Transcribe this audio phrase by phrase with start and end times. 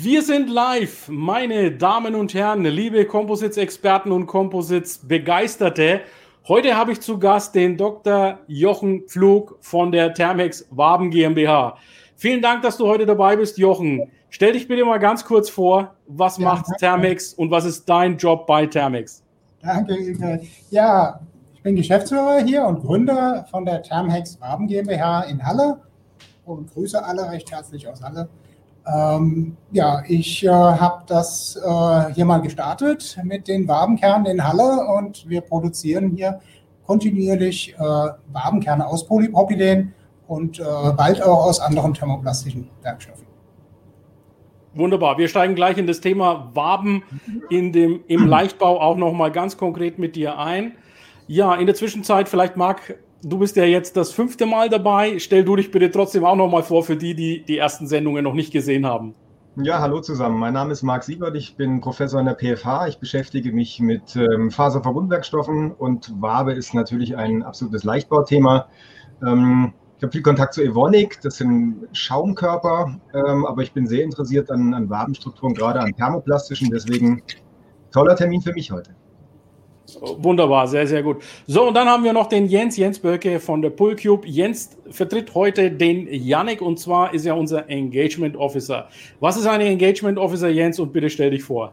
[0.00, 6.02] Wir sind live, meine Damen und Herren, liebe Composites-Experten und Composites-Begeisterte.
[6.46, 8.38] Heute habe ich zu Gast den Dr.
[8.46, 11.76] Jochen Pflug von der Thermex Waben GmbH.
[12.14, 14.08] Vielen Dank, dass du heute dabei bist, Jochen.
[14.30, 16.78] Stell dich bitte mal ganz kurz vor, was ja, macht danke.
[16.78, 19.24] Thermex und was ist dein Job bei Thermex?
[19.62, 20.42] Danke, Ilke.
[20.70, 21.18] Ja,
[21.54, 25.80] ich bin Geschäftsführer hier und Gründer von der Thermex Waben GmbH in Halle
[26.44, 28.28] und grüße alle recht herzlich aus Halle.
[28.90, 34.86] Ähm, ja, ich äh, habe das äh, hier mal gestartet mit den Wabenkernen in Halle
[34.96, 36.40] und wir produzieren hier
[36.86, 37.78] kontinuierlich äh,
[38.32, 39.92] Wabenkerne aus Polypropylen
[40.26, 40.62] und äh,
[40.96, 43.26] bald auch aus anderen thermoplastischen Werkstoffen.
[44.74, 45.18] Wunderbar.
[45.18, 47.02] Wir steigen gleich in das Thema Waben
[47.50, 50.72] in dem, im Leichtbau auch nochmal ganz konkret mit dir ein.
[51.26, 55.18] Ja, in der Zwischenzeit, vielleicht mag du bist ja jetzt das fünfte Mal dabei.
[55.18, 58.24] Stell du dich bitte trotzdem auch noch mal vor für die, die die ersten Sendungen
[58.24, 59.14] noch nicht gesehen haben.
[59.56, 60.38] Ja, hallo zusammen.
[60.38, 61.34] Mein Name ist Marc Siebert.
[61.34, 62.88] Ich bin Professor in der PFH.
[62.88, 68.68] Ich beschäftige mich mit ähm, Faserverbundwerkstoffen und Wabe ist natürlich ein absolutes Leichtbauthema.
[69.20, 74.04] Ähm, ich habe viel Kontakt zu Evonik, das sind Schaumkörper, ähm, aber ich bin sehr
[74.04, 76.70] interessiert an, an Wabenstrukturen, gerade an thermoplastischen.
[76.70, 77.20] Deswegen
[77.90, 78.94] toller Termin für mich heute.
[79.96, 81.22] Wunderbar, sehr, sehr gut.
[81.46, 84.26] So, und dann haben wir noch den Jens, Jens Böcke von der Pullcube.
[84.26, 88.88] Jens vertritt heute den Yannick und zwar ist er unser Engagement Officer.
[89.20, 90.78] Was ist ein Engagement Officer, Jens?
[90.78, 91.72] Und bitte stell dich vor.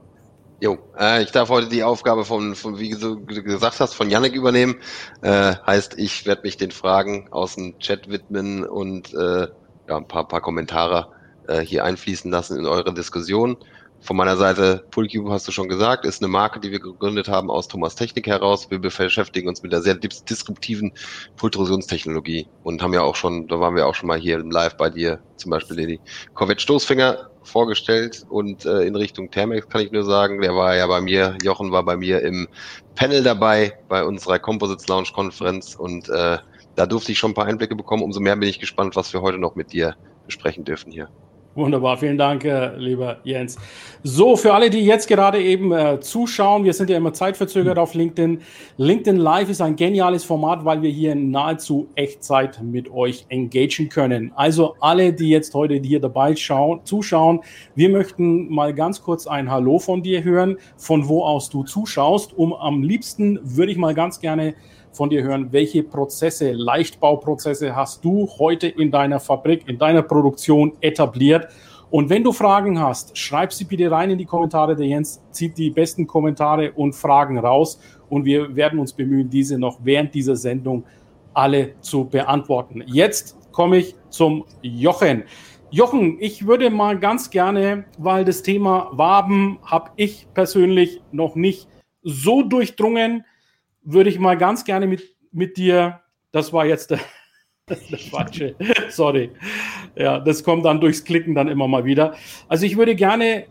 [0.61, 4.33] Jo, äh, ich darf heute die Aufgabe von, von wie du gesagt hast, von Yannick
[4.33, 4.77] übernehmen.
[5.21, 9.47] Äh, heißt, ich werde mich den Fragen aus dem Chat widmen und äh,
[9.87, 11.09] ja, ein paar, paar Kommentare
[11.47, 13.57] äh, hier einfließen lassen in eure Diskussion.
[14.05, 17.49] Von meiner Seite, Pulcube hast du schon gesagt, ist eine Marke, die wir gegründet haben
[17.49, 18.69] aus Thomas Technik heraus.
[18.69, 20.93] Wir beschäftigen uns mit der sehr disruptiven
[21.37, 24.77] Pultrusionstechnologie und haben ja auch schon, da waren wir auch schon mal hier im Live
[24.77, 26.01] bei dir, zum Beispiel die
[26.35, 30.85] Corvette Stoßfinger vorgestellt und äh, in Richtung Thermex kann ich nur sagen, der war ja
[30.85, 32.47] bei mir, Jochen war bei mir im
[32.93, 36.37] Panel dabei bei unserer Composites Lounge Konferenz und äh,
[36.75, 38.03] da durfte ich schon ein paar Einblicke bekommen.
[38.03, 39.95] Umso mehr bin ich gespannt, was wir heute noch mit dir
[40.27, 41.09] besprechen dürfen hier.
[41.55, 43.57] Wunderbar, vielen Dank, äh, lieber Jens.
[44.03, 47.93] So, für alle, die jetzt gerade eben äh, zuschauen, wir sind ja immer zeitverzögert auf
[47.93, 48.41] LinkedIn.
[48.75, 53.87] LinkedIn Live ist ein geniales Format, weil wir hier in nahezu Echtzeit mit euch engagieren
[53.87, 54.33] können.
[54.35, 57.39] Also alle, die jetzt heute hier dabei schauen, zuschauen,
[57.73, 62.37] wir möchten mal ganz kurz ein Hallo von dir hören, von wo aus du zuschaust.
[62.37, 64.55] Um am liebsten würde ich mal ganz gerne
[64.95, 70.73] von dir hören, welche Prozesse, Leichtbauprozesse hast du heute in deiner Fabrik, in deiner Produktion
[70.81, 71.47] etabliert?
[71.91, 74.75] Und wenn du Fragen hast, schreib sie bitte rein in die Kommentare.
[74.75, 77.79] Der Jens zieht die besten Kommentare und Fragen raus
[78.09, 80.83] und wir werden uns bemühen, diese noch während dieser Sendung
[81.33, 82.83] alle zu beantworten.
[82.87, 85.23] Jetzt komme ich zum Jochen.
[85.71, 91.67] Jochen, ich würde mal ganz gerne, weil das Thema Waben habe ich persönlich noch nicht
[92.01, 93.25] so durchdrungen,
[93.85, 96.01] würde ich mal ganz gerne mit, mit dir,
[96.31, 96.99] das war jetzt der,
[97.69, 98.55] der falsche,
[98.89, 99.31] sorry.
[99.95, 102.15] Ja, das kommt dann durchs Klicken dann immer mal wieder.
[102.49, 103.45] Also ich würde gerne,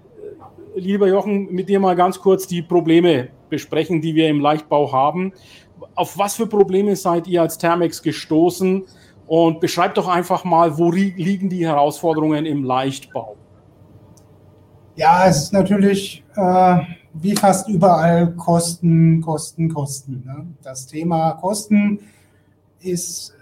[0.75, 5.33] lieber Jochen, mit dir mal ganz kurz die Probleme besprechen, die wir im Leichtbau haben.
[5.95, 8.84] Auf was für Probleme seid ihr als Thermex gestoßen?
[9.27, 13.37] Und beschreibt doch einfach mal, wo liegen die Herausforderungen im Leichtbau?
[14.97, 16.78] Ja, es ist natürlich äh,
[17.14, 20.22] wie fast überall Kosten, Kosten, Kosten.
[20.26, 20.47] Ne?
[20.62, 22.00] Das Thema Kosten
[22.80, 23.34] ist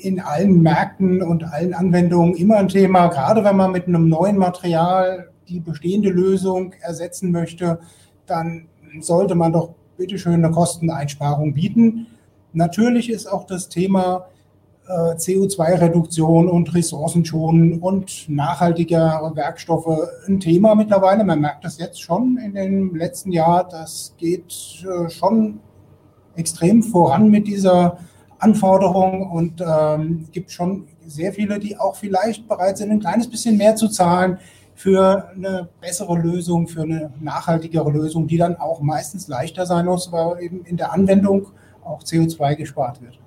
[0.00, 4.08] äh, in allen Märkten und allen Anwendungen immer ein Thema, gerade wenn man mit einem
[4.08, 7.80] neuen Material die bestehende Lösung ersetzen möchte,
[8.26, 8.66] dann
[9.00, 12.06] sollte man doch bitteschön eine Kosteneinsparung bieten.
[12.52, 14.26] Natürlich ist auch das Thema
[14.88, 21.24] CO2-Reduktion und Ressourcenschonen und nachhaltiger Werkstoffe ein Thema mittlerweile.
[21.24, 23.66] Man merkt das jetzt schon in dem letzten Jahr.
[23.66, 25.60] Das geht äh, schon
[26.36, 27.98] extrem voran mit dieser
[28.38, 33.56] Anforderung und ähm, gibt schon sehr viele, die auch vielleicht bereit sind, ein kleines bisschen
[33.56, 34.38] mehr zu zahlen
[34.74, 40.12] für eine bessere Lösung, für eine nachhaltigere Lösung, die dann auch meistens leichter sein muss,
[40.12, 41.46] weil eben in der Anwendung
[41.84, 43.18] auch CO2 gespart wird.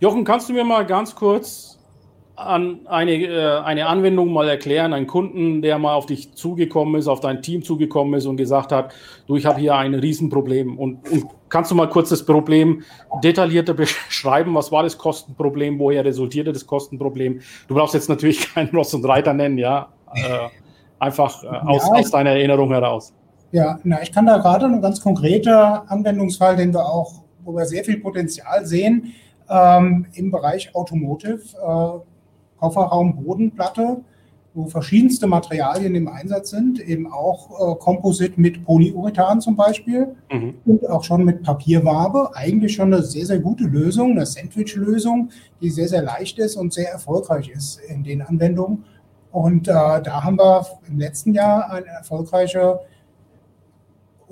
[0.00, 1.74] Jochen, kannst du mir mal ganz kurz
[2.36, 7.06] an eine, äh, eine Anwendung mal erklären, einen Kunden, der mal auf dich zugekommen ist,
[7.06, 8.92] auf dein Team zugekommen ist und gesagt hat,
[9.26, 10.78] du, ich habe hier ein Riesenproblem.
[10.78, 12.82] Und, und, kannst du mal kurz das Problem
[13.22, 14.54] detaillierter beschreiben?
[14.54, 15.78] Was war das Kostenproblem?
[15.78, 17.40] Woher resultierte das Kostenproblem?
[17.68, 19.88] Du brauchst jetzt natürlich keinen Ross und Reiter nennen, ja.
[20.14, 20.48] Äh,
[20.98, 23.12] einfach äh, aus, ja, aus deiner Erinnerung heraus.
[23.52, 27.66] Ja, na, ich kann da gerade einen ganz konkreter Anwendungsfall, den wir auch, wo wir
[27.66, 29.14] sehr viel Potenzial sehen,
[29.48, 31.40] ähm, im Bereich Automotive.
[31.56, 32.00] Äh,
[32.64, 33.98] Kofferraum-Bodenplatte,
[34.54, 40.54] wo verschiedenste Materialien im Einsatz sind, eben auch äh, Komposit mit Polyurethan zum Beispiel mhm.
[40.64, 42.30] und auch schon mit Papierwabe.
[42.34, 45.30] Eigentlich schon eine sehr, sehr gute Lösung, eine Sandwich-Lösung,
[45.60, 48.84] die sehr, sehr leicht ist und sehr erfolgreich ist in den Anwendungen.
[49.32, 52.78] Und äh, da haben wir im letzten Jahr eine erfolgreiche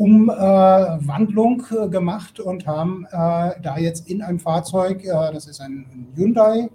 [0.03, 5.87] Umwandlung äh, gemacht und haben äh, da jetzt in einem Fahrzeug, äh, das ist ein
[6.17, 6.69] Hyundai,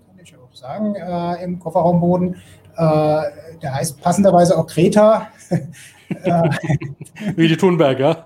[0.54, 2.36] sagen, äh, im Kofferraumboden.
[2.80, 5.28] Der heißt passenderweise auch Kreta.
[7.36, 8.24] Wie die Thunberger.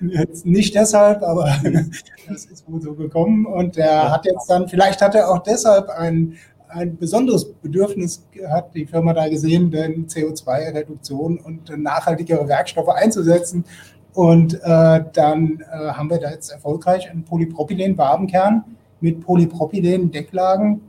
[0.00, 1.56] jetzt nicht deshalb, aber
[2.28, 3.44] das ist wohl so gekommen.
[3.44, 6.36] Und der hat jetzt dann, vielleicht hat er auch deshalb ein,
[6.72, 13.64] ein besonderes Bedürfnis hat die Firma da gesehen, denn CO2-Reduktion und nachhaltigere Werkstoffe einzusetzen.
[14.12, 18.64] Und äh, dann äh, haben wir da jetzt erfolgreich einen Polypropylen-Wabenkern
[19.00, 20.80] mit Polypropylen-Decklagen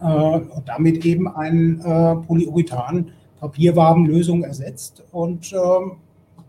[0.00, 5.96] äh, und damit eben ein äh, Polyurethan-Papierwabenlösung ersetzt und ähm,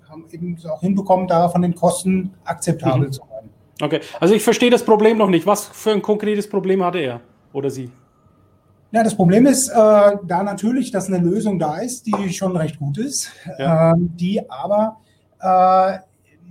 [0.07, 3.11] haben eben auch hinbekommen, da von den Kosten akzeptabel mhm.
[3.11, 3.49] zu sein.
[3.81, 5.45] Okay, also ich verstehe das Problem noch nicht.
[5.45, 7.21] Was für ein konkretes Problem hatte er
[7.53, 7.89] oder sie?
[8.91, 12.79] Ja, das Problem ist, äh, da natürlich, dass eine Lösung da ist, die schon recht
[12.79, 13.91] gut ist, ja.
[13.91, 14.97] äh, die aber
[15.41, 15.97] äh,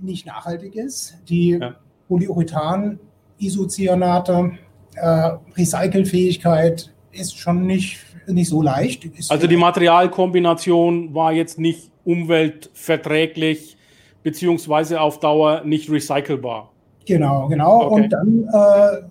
[0.01, 1.75] nicht nachhaltig ist, die ja.
[2.07, 2.99] Polyurethan,
[3.39, 4.51] Isocyanate,
[4.95, 9.05] äh, Recycelfähigkeit ist schon nicht, nicht so leicht.
[9.05, 13.77] Ist also die Materialkombination war jetzt nicht umweltverträglich
[14.23, 16.71] beziehungsweise auf Dauer nicht recycelbar.
[17.05, 17.85] Genau, genau.
[17.87, 18.03] Okay.
[18.03, 19.01] Und dann äh,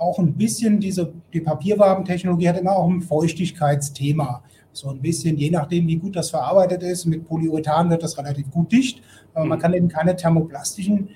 [0.00, 4.42] auch ein bisschen diese, die Papierwabentechnologie hat immer auch ein Feuchtigkeitsthema.
[4.72, 8.50] So ein bisschen, je nachdem, wie gut das verarbeitet ist, mit Polyurethan wird das relativ
[8.50, 9.02] gut dicht.
[9.34, 9.50] Aber mhm.
[9.50, 11.10] man kann eben keine thermoplastischen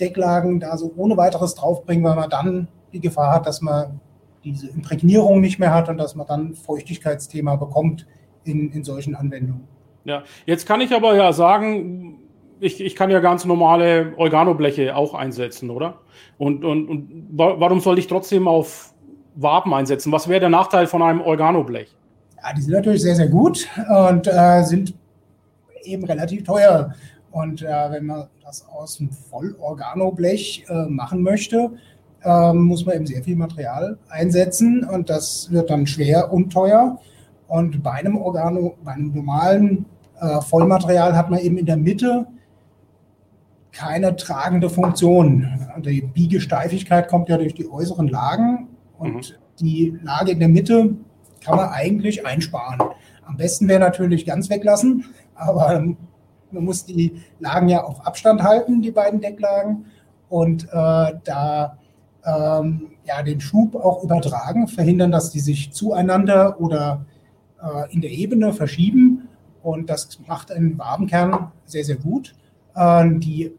[0.00, 4.00] Decklagen da so ohne weiteres draufbringen, weil man dann die Gefahr hat, dass man
[4.42, 8.06] diese Imprägnierung nicht mehr hat und dass man dann Feuchtigkeitsthema bekommt
[8.44, 9.68] in, in solchen Anwendungen.
[10.04, 12.19] Ja, jetzt kann ich aber ja sagen,
[12.60, 15.98] ich, ich kann ja ganz normale Organobleche auch einsetzen, oder?
[16.38, 18.94] Und, und, und warum soll ich trotzdem auf
[19.34, 20.12] Waben einsetzen?
[20.12, 21.94] Was wäre der Nachteil von einem Organoblech?
[22.42, 23.66] Ja, die sind natürlich sehr, sehr gut
[24.08, 24.94] und äh, sind
[25.82, 26.94] eben relativ teuer.
[27.30, 31.70] Und äh, wenn man das aus einem Vollorganoblech äh, machen möchte,
[32.24, 36.98] ähm, muss man eben sehr viel Material einsetzen und das wird dann schwer und teuer.
[37.48, 39.86] Und bei einem Organo, bei einem normalen
[40.20, 42.26] äh, Vollmaterial hat man eben in der Mitte
[43.72, 45.46] keine tragende Funktion.
[45.78, 48.68] Die Biegesteifigkeit kommt ja durch die äußeren Lagen
[48.98, 49.34] und mhm.
[49.60, 50.96] die Lage in der Mitte
[51.44, 52.80] kann man eigentlich einsparen.
[53.24, 55.82] Am besten wäre natürlich ganz weglassen, aber
[56.50, 59.86] man muss die Lagen ja auf Abstand halten, die beiden Decklagen.
[60.28, 61.78] Und äh, da
[62.24, 67.04] ähm, ja, den Schub auch übertragen, verhindern, dass die sich zueinander oder
[67.62, 69.28] äh, in der Ebene verschieben.
[69.62, 72.34] Und das macht einen Wabenkern sehr, sehr gut.
[72.74, 73.52] Äh, die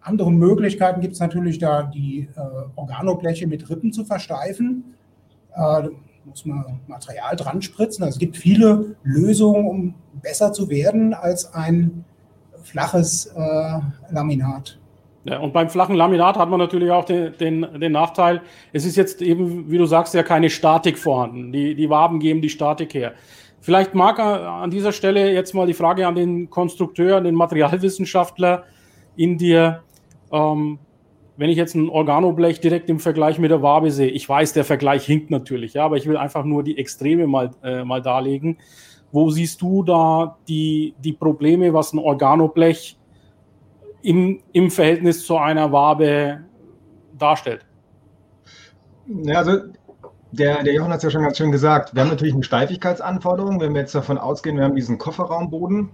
[0.00, 2.40] anderen Möglichkeiten gibt es natürlich da, die äh,
[2.76, 4.94] Organobleche mit Rippen zu versteifen.
[5.54, 5.88] Äh,
[6.24, 8.04] muss man Material dran spritzen.
[8.04, 12.04] Also es gibt viele Lösungen, um besser zu werden als ein
[12.62, 13.78] flaches äh,
[14.10, 14.78] Laminat.
[15.24, 18.40] Ja, und beim flachen Laminat hat man natürlich auch den, den, den, Nachteil,
[18.72, 21.52] es ist jetzt eben, wie du sagst, ja keine Statik vorhanden.
[21.52, 23.12] Die, die Waben geben die Statik her.
[23.60, 28.64] Vielleicht mag an dieser Stelle jetzt mal die Frage an den Konstrukteur, an den Materialwissenschaftler
[29.16, 29.82] in dir.
[30.32, 30.78] Ähm,
[31.36, 34.64] wenn ich jetzt ein Organoblech direkt im Vergleich mit der Wabe sehe, ich weiß, der
[34.64, 38.58] Vergleich hinkt natürlich, ja, aber ich will einfach nur die Extreme mal, äh, mal darlegen.
[39.12, 42.98] Wo siehst du da die, die Probleme, was ein Organoblech
[44.02, 46.44] im, im Verhältnis zu einer Wabe
[47.18, 47.66] darstellt?
[49.06, 49.58] Ja, also
[50.32, 51.94] der, der Jochen hat es ja schon ganz schön gesagt.
[51.94, 55.90] Wir haben natürlich eine Steifigkeitsanforderung, wenn wir jetzt davon ausgehen, wir haben diesen Kofferraumboden.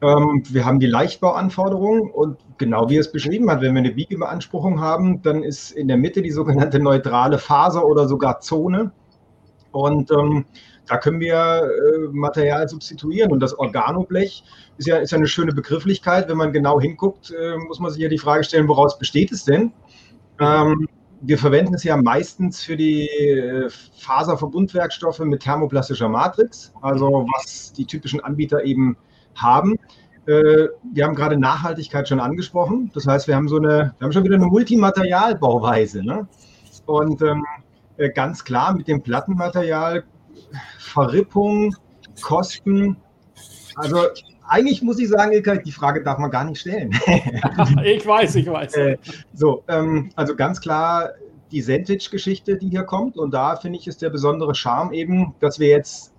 [0.00, 4.80] Ähm, wir haben die Leichtbauanforderungen und genau wie es beschrieben hat, wenn wir eine Biegebeanspruchung
[4.80, 8.92] haben, dann ist in der Mitte die sogenannte neutrale Faser oder sogar Zone.
[9.72, 10.44] Und ähm,
[10.86, 13.32] da können wir äh, Material substituieren.
[13.32, 14.44] Und das Organoblech
[14.78, 16.28] ist ja, ist ja eine schöne Begrifflichkeit.
[16.28, 19.44] Wenn man genau hinguckt, äh, muss man sich ja die Frage stellen, woraus besteht es
[19.44, 19.72] denn?
[20.40, 20.88] Ähm,
[21.20, 27.84] wir verwenden es ja meistens für die äh, Faserverbundwerkstoffe mit thermoplastischer Matrix, also was die
[27.84, 28.96] typischen Anbieter eben
[29.38, 29.78] haben.
[30.26, 32.90] Äh, wir haben gerade Nachhaltigkeit schon angesprochen.
[32.94, 36.04] Das heißt, wir haben so eine, wir haben schon wieder eine Multimaterialbauweise.
[36.04, 36.28] Ne?
[36.86, 37.44] Und ähm,
[37.96, 40.04] äh, ganz klar mit dem Plattenmaterial,
[40.78, 41.74] Verrippung,
[42.20, 42.96] Kosten.
[43.74, 43.98] Also
[44.48, 46.90] eigentlich muss ich sagen, Ilka, die Frage darf man gar nicht stellen.
[47.84, 48.74] ich weiß, ich weiß.
[48.74, 48.98] Äh,
[49.34, 51.10] so, ähm, also ganz klar
[51.50, 53.16] die Sandwich-Geschichte, die hier kommt.
[53.16, 56.12] Und da finde ich, ist der besondere Charme eben, dass wir jetzt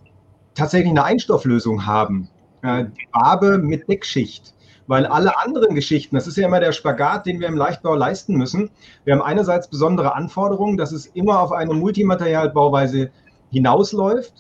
[0.56, 2.30] tatsächlich eine Einstofflösung haben.
[2.62, 4.54] Äh, die Farbe mit Deckschicht.
[4.88, 8.36] Weil alle anderen Geschichten, das ist ja immer der Spagat, den wir im Leichtbau leisten
[8.36, 8.72] müssen.
[9.04, 13.12] Wir haben einerseits besondere Anforderungen, dass es immer auf eine Multimaterialbauweise
[13.52, 14.34] hinausläuft.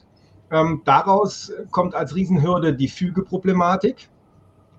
[0.51, 4.09] Ähm, daraus kommt als Riesenhürde die Fügeproblematik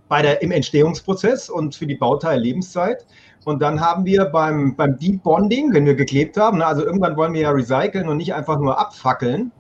[0.09, 3.07] bei der, im Entstehungsprozess und für die Bauteillebenszeit.
[3.45, 7.17] Und dann haben wir beim, beim Deep Bonding, wenn wir geklebt haben, ne, also irgendwann
[7.17, 9.53] wollen wir ja recyceln und nicht einfach nur abfackeln.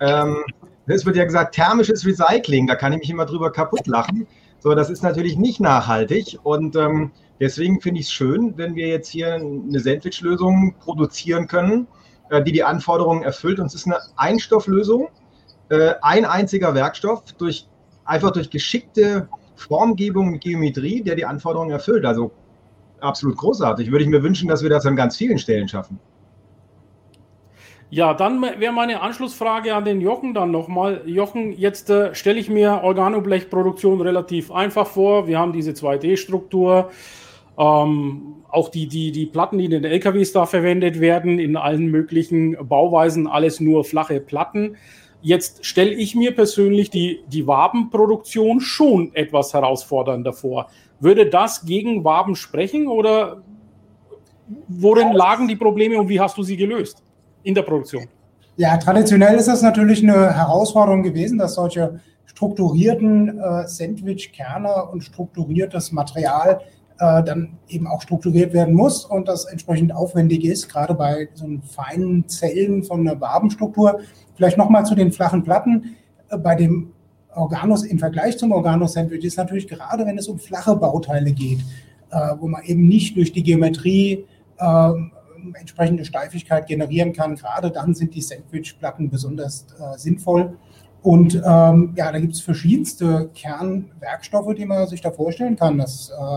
[0.00, 0.38] Ähm,
[0.86, 4.26] es wird ja gesagt, thermisches Recycling, da kann ich mich immer drüber kaputt lachen.
[4.58, 8.88] So, das ist natürlich nicht nachhaltig und ähm, deswegen finde ich es schön, wenn wir
[8.88, 11.86] jetzt hier eine Sandwich-Lösung produzieren können,
[12.28, 13.58] äh, die die Anforderungen erfüllt.
[13.58, 15.08] Und es ist eine Einstofflösung,
[15.70, 17.68] äh, ein einziger Werkstoff, durch,
[18.04, 22.04] einfach durch geschickte Formgebung mit Geometrie, der die Anforderungen erfüllt.
[22.04, 22.32] Also
[23.00, 23.90] absolut großartig.
[23.90, 25.98] Würde ich mir wünschen, dass wir das an ganz vielen Stellen schaffen.
[27.92, 31.02] Ja, dann wäre meine Anschlussfrage an den Jochen dann nochmal.
[31.06, 35.26] Jochen, jetzt äh, stelle ich mir Organoblechproduktion relativ einfach vor.
[35.26, 36.90] Wir haben diese 2D-Struktur.
[37.58, 41.86] Ähm, auch die, die, die Platten, die in den LKWs da verwendet werden, in allen
[41.86, 44.76] möglichen Bauweisen, alles nur flache Platten.
[45.20, 50.70] Jetzt stelle ich mir persönlich die, die Wabenproduktion schon etwas herausfordernder vor.
[51.00, 53.42] Würde das gegen Waben sprechen oder
[54.68, 57.02] worin lagen die Probleme und wie hast du sie gelöst
[57.42, 58.04] in der Produktion?
[58.56, 65.92] Ja, traditionell ist das natürlich eine Herausforderung gewesen, dass solche strukturierten äh, Sandwich-Kerne und strukturiertes
[65.92, 66.60] Material
[66.98, 71.46] äh, dann eben auch strukturiert werden muss und das entsprechend aufwendig ist, gerade bei so
[71.74, 74.00] feinen Zellen von einer Wabenstruktur.
[74.36, 75.96] Vielleicht nochmal zu den flachen Platten.
[76.28, 76.92] Äh, bei dem
[77.34, 81.60] Organus im Vergleich zum Organus-Sandwich ist natürlich gerade, wenn es um flache Bauteile geht,
[82.10, 84.26] äh, wo man eben nicht durch die Geometrie
[84.58, 84.92] äh,
[85.54, 90.56] entsprechende Steifigkeit generieren kann, gerade dann sind die Sandwich-Platten besonders äh, sinnvoll.
[91.02, 95.78] Und ähm, ja, da gibt es verschiedenste Kernwerkstoffe, die man sich da vorstellen kann.
[95.78, 96.36] Das äh,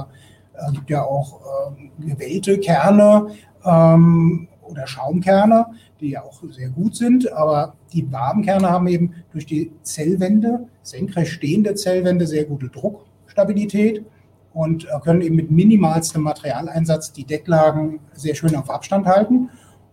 [0.57, 3.27] äh, gibt ja auch ähm, gewählte Kerne
[3.65, 5.67] ähm, oder Schaumkerne,
[5.99, 11.31] die ja auch sehr gut sind, aber die Wabenkerne haben eben durch die Zellwände, senkrecht
[11.31, 14.05] stehende Zellwände, sehr gute Druckstabilität
[14.53, 19.49] und äh, können eben mit minimalstem Materialeinsatz die Decklagen sehr schön auf Abstand halten.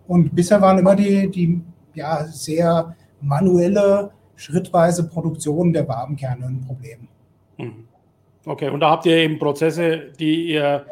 [0.07, 1.61] Und bisher waren immer die, die
[1.95, 7.09] ja, sehr manuelle, schrittweise Produktion der Wabenkerne ein Problem.
[7.59, 7.85] Mhm.
[8.47, 10.87] Okay, und da habt ihr eben Prozesse, die ihr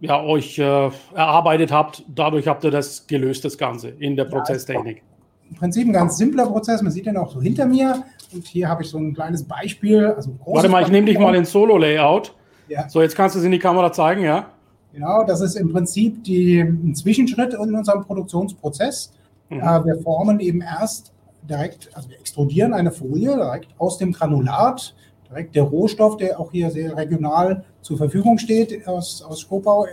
[0.00, 2.04] ja, euch äh, erarbeitet habt.
[2.14, 5.02] Dadurch habt ihr das gelöst, das Ganze in der Prozesstechnik.
[5.50, 6.82] Im Prinzip ein ganz simpler Prozess.
[6.82, 8.04] Man sieht den auch so hinter mir.
[8.32, 10.06] Und hier habe ich so ein kleines Beispiel.
[10.06, 12.34] Also Warte mal, ich nehme dich mal ins Solo-Layout.
[12.68, 12.88] Ja.
[12.88, 14.50] So, jetzt kannst du es in die Kamera zeigen, ja?
[14.92, 19.12] Genau, das ist im Prinzip die, ein Zwischenschritt in unserem Produktionsprozess.
[19.50, 19.60] Mhm.
[19.60, 24.94] Äh, wir formen eben erst direkt, also wir extrudieren eine Folie direkt aus dem Granulat
[25.28, 29.86] direkt der Rohstoff, der auch hier sehr regional zur Verfügung steht aus, aus Skopau.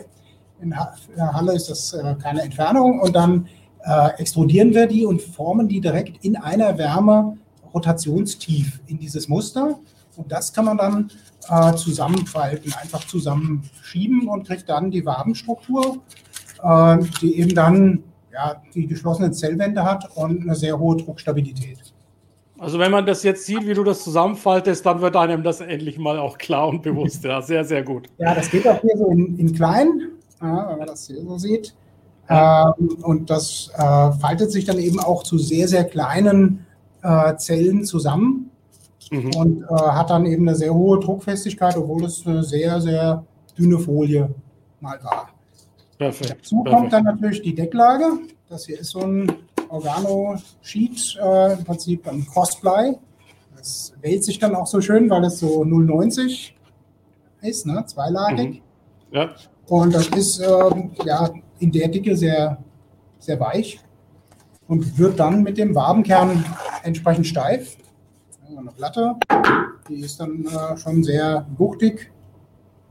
[0.62, 3.00] In Halle ist das äh, keine Entfernung.
[3.00, 3.48] Und dann
[3.84, 7.38] äh, extrudieren wir die und formen die direkt in einer Wärme
[7.74, 9.80] rotationstief in dieses Muster.
[10.16, 11.12] Und das kann man dann
[11.50, 15.98] äh, zusammenfalten, einfach zusammenschieben und kriegt dann die Wabenstruktur,
[16.64, 21.94] äh, die eben dann ja, die geschlossenen Zellwände hat und eine sehr hohe Druckstabilität.
[22.58, 25.98] Also wenn man das jetzt sieht, wie du das zusammenfaltest, dann wird einem das endlich
[25.98, 27.24] mal auch klar und bewusst.
[27.24, 28.08] Ja, sehr, sehr gut.
[28.18, 31.38] Ja, das geht auch hier so in, in klein, ja, wenn man das hier so
[31.38, 31.76] sieht.
[32.30, 36.66] Ähm, und das äh, faltet sich dann eben auch zu sehr, sehr kleinen
[37.02, 38.50] äh, Zellen zusammen
[39.12, 39.36] mhm.
[39.36, 43.26] und äh, hat dann eben eine sehr hohe Druckfestigkeit, obwohl es eine sehr, sehr
[43.58, 44.30] dünne Folie
[44.80, 45.30] mal war.
[45.98, 46.32] Perfekt.
[46.32, 46.76] Dazu Perfekt.
[46.76, 48.06] kommt dann natürlich die Decklage.
[48.50, 49.32] Das hier ist so ein
[49.70, 52.98] Organo-Sheet, äh, im Prinzip ein Crossfly.
[53.56, 56.52] Das wählt sich dann auch so schön, weil es so 0,90
[57.42, 57.84] ist, ne?
[57.86, 58.62] zweilagig.
[59.12, 59.18] Mhm.
[59.18, 59.30] Ja.
[59.68, 60.70] Und das ist äh,
[61.06, 61.30] ja
[61.60, 62.58] in der Dicke sehr,
[63.20, 63.80] sehr weich
[64.68, 66.44] und wird dann mit dem Wabenkern
[66.84, 67.78] entsprechend steif.
[68.56, 69.16] Eine Platte,
[69.90, 72.12] die ist dann äh, schon sehr wuchtig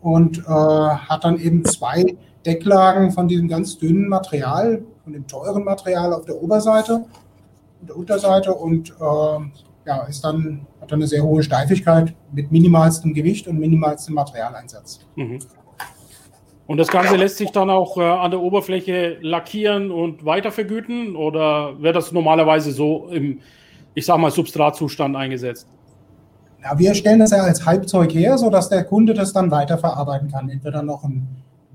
[0.00, 5.62] und äh, hat dann eben zwei Decklagen von diesem ganz dünnen Material, von dem teuren
[5.62, 7.04] Material auf der Oberseite
[7.80, 12.50] und der Unterseite und äh, ja, ist dann, hat dann eine sehr hohe Steifigkeit mit
[12.50, 15.00] minimalstem Gewicht und minimalstem Materialeinsatz.
[15.14, 15.38] Mhm.
[16.66, 21.80] Und das Ganze lässt sich dann auch äh, an der Oberfläche lackieren und weitervergüten oder
[21.80, 23.40] wird das normalerweise so im,
[23.94, 25.66] ich sag mal, Substratzustand eingesetzt?
[26.62, 30.48] Ja, wir stellen das ja als Halbzeug her, sodass der Kunde das dann weiterverarbeiten kann.
[30.48, 31.26] Entweder noch ein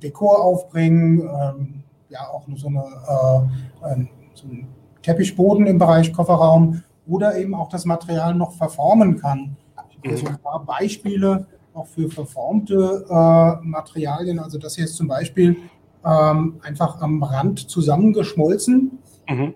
[0.02, 4.68] Dekor aufbringen, ähm, ja auch so, eine, äh, so einen
[5.02, 9.58] Teppichboden im Bereich Kofferraum oder eben auch das Material noch verformen kann.
[10.06, 14.40] Also ein paar Beispiele auch für verformte äh, Materialien.
[14.40, 15.58] Also das hier ist zum Beispiel
[16.06, 19.54] ähm, einfach am Rand zusammengeschmolzen, mhm.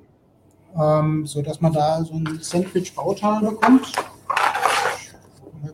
[0.79, 3.91] Ähm, sodass man da so ein Sandwich-Bauteil bekommt.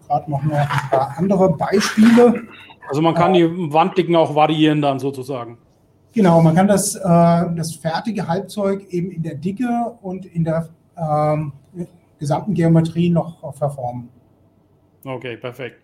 [0.08, 2.48] Gerade noch mal ein paar andere Beispiele.
[2.90, 5.58] Also man kann die Wanddicken auch variieren dann sozusagen.
[6.14, 10.70] Genau, man kann das, äh, das fertige Halbzeug eben in der Dicke und in der
[10.98, 11.54] ähm,
[12.18, 14.10] gesamten Geometrie noch verformen.
[15.06, 15.82] Okay, perfekt.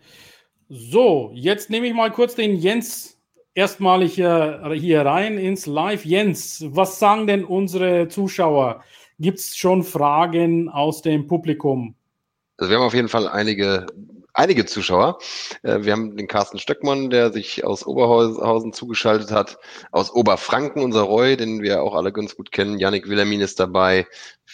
[0.69, 3.17] So, jetzt nehme ich mal kurz den Jens
[3.53, 6.05] erstmalig hier, hier rein ins Live.
[6.05, 8.81] Jens, was sagen denn unsere Zuschauer?
[9.19, 11.95] Gibt es schon Fragen aus dem Publikum?
[12.57, 13.85] Also wir haben auf jeden Fall einige,
[14.33, 15.17] einige Zuschauer.
[15.63, 19.57] Äh, wir haben den Carsten Stöckmann, der sich aus Oberhausen zugeschaltet hat,
[19.91, 22.79] aus Oberfranken, unser Roy, den wir auch alle ganz gut kennen.
[22.79, 24.07] Yannick Wilhelmin ist dabei,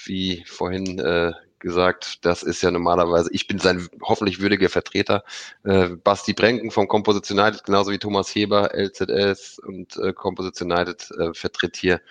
[0.06, 5.24] wie vorhin äh, gesagt, das ist ja normalerweise, ich bin sein hoffentlich würdiger Vertreter.
[5.64, 11.12] Äh, Basti Brenken vom Composition United, genauso wie Thomas Heber, LZS und äh, Composition United
[11.12, 12.02] äh, vertritt hier.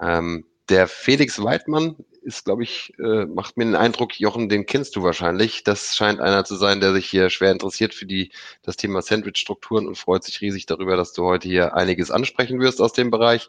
[0.00, 4.94] Ähm, der Felix Weidmann ist, glaube ich, äh, macht mir den Eindruck, Jochen, den kennst
[4.96, 5.64] du wahrscheinlich.
[5.64, 8.30] Das scheint einer zu sein, der sich hier schwer interessiert für die,
[8.62, 12.80] das Thema Sandwich-Strukturen und freut sich riesig darüber, dass du heute hier einiges ansprechen wirst
[12.80, 13.48] aus dem Bereich.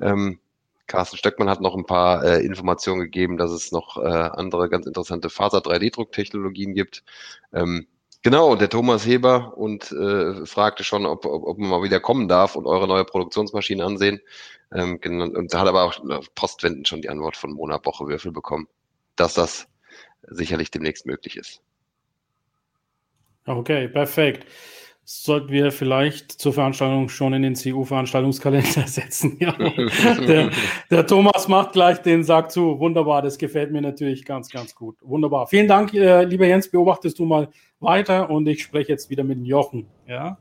[0.00, 0.38] Ähm,
[0.86, 4.86] Carsten Stöckmann hat noch ein paar äh, Informationen gegeben, dass es noch äh, andere ganz
[4.86, 7.04] interessante Faser-3D-Drucktechnologien gibt.
[7.52, 7.86] Ähm,
[8.22, 12.28] genau, der Thomas Heber und äh, fragte schon, ob, ob, ob man mal wieder kommen
[12.28, 14.20] darf und eure neue Produktionsmaschine ansehen.
[14.72, 18.68] Ähm, und da hat aber auch postwendend schon die Antwort von Mona Boche-Würfel bekommen,
[19.16, 19.68] dass das
[20.22, 21.60] sicherlich demnächst möglich ist.
[23.46, 24.46] Okay, perfekt
[25.12, 29.36] sollten wir vielleicht zur Veranstaltung schon in den CU-Veranstaltungskalender setzen.
[29.40, 29.52] Ja.
[30.20, 30.50] Der,
[30.90, 32.78] der, Thomas macht gleich den Sack zu.
[32.78, 34.96] Wunderbar, das gefällt mir natürlich ganz, ganz gut.
[35.02, 35.46] Wunderbar.
[35.48, 36.70] Vielen Dank, äh, lieber Jens.
[36.70, 37.48] Beobachtest du mal
[37.80, 39.86] weiter und ich spreche jetzt wieder mit Jochen.
[40.06, 40.38] Ja.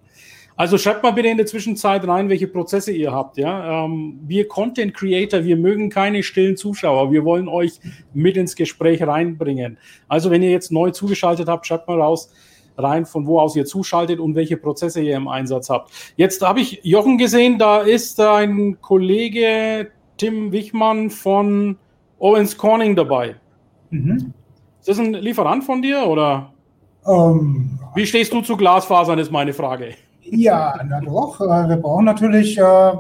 [0.55, 3.37] Also schreibt mal bitte in der Zwischenzeit rein, welche Prozesse ihr habt.
[3.37, 7.11] Ja, ähm, wir Content Creator, wir mögen keine stillen Zuschauer.
[7.11, 7.79] Wir wollen euch
[8.13, 9.77] mit ins Gespräch reinbringen.
[10.07, 12.31] Also wenn ihr jetzt neu zugeschaltet habt, schreibt mal raus,
[12.81, 15.91] rein, von wo aus ihr zuschaltet und welche Prozesse ihr im Einsatz habt.
[16.15, 21.77] Jetzt habe ich Jochen gesehen, da ist ein Kollege Tim Wichmann von
[22.19, 23.35] Owens Corning dabei.
[23.89, 24.33] Mhm.
[24.79, 26.51] Ist das ein Lieferant von dir oder?
[27.07, 29.95] Ähm, Wie stehst du zu Glasfasern, ist meine Frage.
[30.21, 31.39] Ja, na doch.
[31.41, 32.91] Äh, wir brauchen natürlich äh,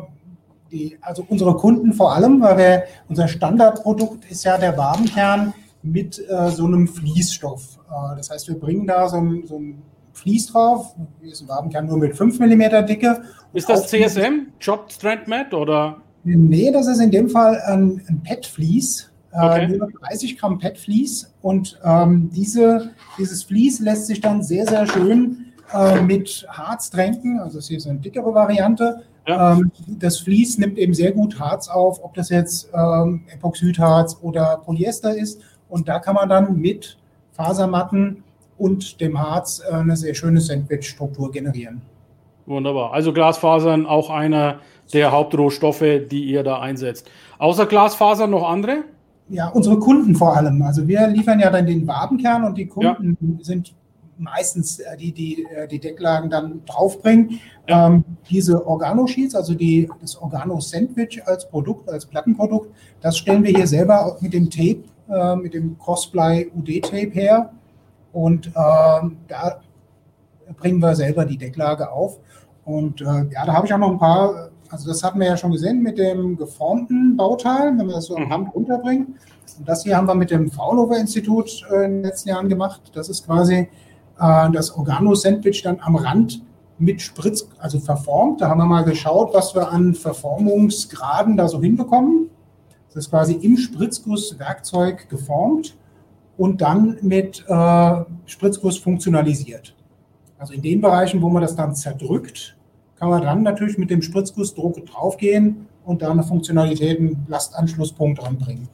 [0.71, 6.19] die, also unsere Kunden vor allem, weil wir, unser Standardprodukt ist ja der Wabenkern mit
[6.19, 7.79] äh, so einem Fließstoff.
[7.89, 9.81] Äh, das heißt, wir bringen da so ein, so ein
[10.13, 10.95] Fließ drauf.
[11.21, 13.21] Wir haben kann nur mit 5 mm Dicke.
[13.53, 16.01] Ist das CSM, Job Strand Mat oder?
[16.23, 19.11] Nee, das ist in dem Fall ein, ein PET-Fließ.
[19.31, 19.75] Äh, okay.
[19.75, 21.33] Äh, 30 Gramm PET-Fließ.
[21.41, 27.39] Und ähm, diese, dieses Fließ lässt sich dann sehr, sehr schön äh, mit Harz tränken.
[27.39, 29.03] Also, das hier ist eine dickere Variante.
[29.27, 29.53] Ja.
[29.53, 34.57] Ähm, das Fließ nimmt eben sehr gut Harz auf, ob das jetzt ähm, Epoxidharz oder
[34.57, 35.41] Polyester ist.
[35.69, 36.97] Und da kann man dann mit
[37.31, 38.23] Fasermatten
[38.57, 41.81] und dem Harz äh, eine sehr schöne Sandwich-Struktur generieren.
[42.45, 42.93] Wunderbar.
[42.93, 44.59] Also Glasfasern auch einer
[44.91, 47.09] der Hauptrohstoffe, die ihr da einsetzt.
[47.37, 48.83] Außer Glasfasern noch andere?
[49.29, 50.61] Ja, unsere Kunden vor allem.
[50.63, 53.43] Also wir liefern ja dann den Wabenkern und die Kunden ja.
[53.43, 53.75] sind
[54.17, 57.39] meistens äh, die, die äh, die Decklagen dann draufbringen.
[57.67, 57.87] Ja.
[57.87, 63.67] Ähm, diese Organo-Sheets, also die, das Organo-Sandwich als Produkt, als Plattenprodukt, das stellen wir hier
[63.67, 67.51] selber mit dem Tape äh, mit dem Crossplay UD-Tape her.
[68.11, 69.59] Und äh, da
[70.57, 72.19] bringen wir selber die Decklage auf.
[72.65, 75.37] Und äh, ja, da habe ich auch noch ein paar, also das hatten wir ja
[75.37, 79.15] schon gesehen mit dem geformten Bauteil, wenn wir das so am Hand runterbringen.
[79.57, 82.91] Und das hier haben wir mit dem Fraunhofer-Institut äh, in den letzten Jahren gemacht.
[82.93, 83.67] Das ist quasi
[84.19, 86.43] äh, das Organo-Sandwich dann am Rand
[86.77, 88.41] mit Spritz, also verformt.
[88.41, 92.29] Da haben wir mal geschaut, was wir an Verformungsgraden da so hinbekommen.
[92.89, 95.77] Das ist quasi im Spritzgusswerkzeug geformt
[96.37, 99.75] und dann mit äh, Spritzguss funktionalisiert.
[100.37, 102.57] Also in den Bereichen, wo man das dann zerdrückt,
[102.97, 108.67] kann man dann natürlich mit dem Spritzgussdruck draufgehen und da eine Funktionalität, einen Lastanschlusspunkt ranbringen.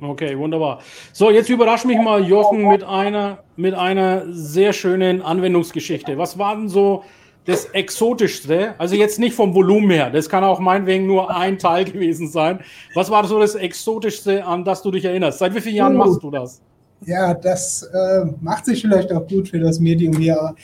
[0.00, 0.80] Okay, wunderbar.
[1.12, 6.18] So, jetzt überrascht mich mal Jochen mit einer, mit einer sehr schönen Anwendungsgeschichte.
[6.18, 7.04] Was war denn so
[7.44, 8.74] das Exotischste?
[8.78, 12.60] Also jetzt nicht vom Volumen her, das kann auch meinetwegen nur ein Teil gewesen sein.
[12.94, 15.38] Was war so das Exotischste, an das du dich erinnerst?
[15.38, 16.60] Seit wie vielen Jahren machst du das?
[17.04, 20.54] Ja, das äh, macht sich vielleicht auch gut für das Medium hier.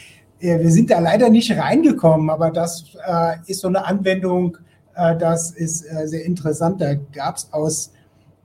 [0.40, 4.56] Äh, wir sind da leider nicht reingekommen, aber das äh, ist so eine Anwendung,
[4.94, 6.80] äh, das ist äh, sehr interessant.
[6.80, 7.92] Da gab es aus,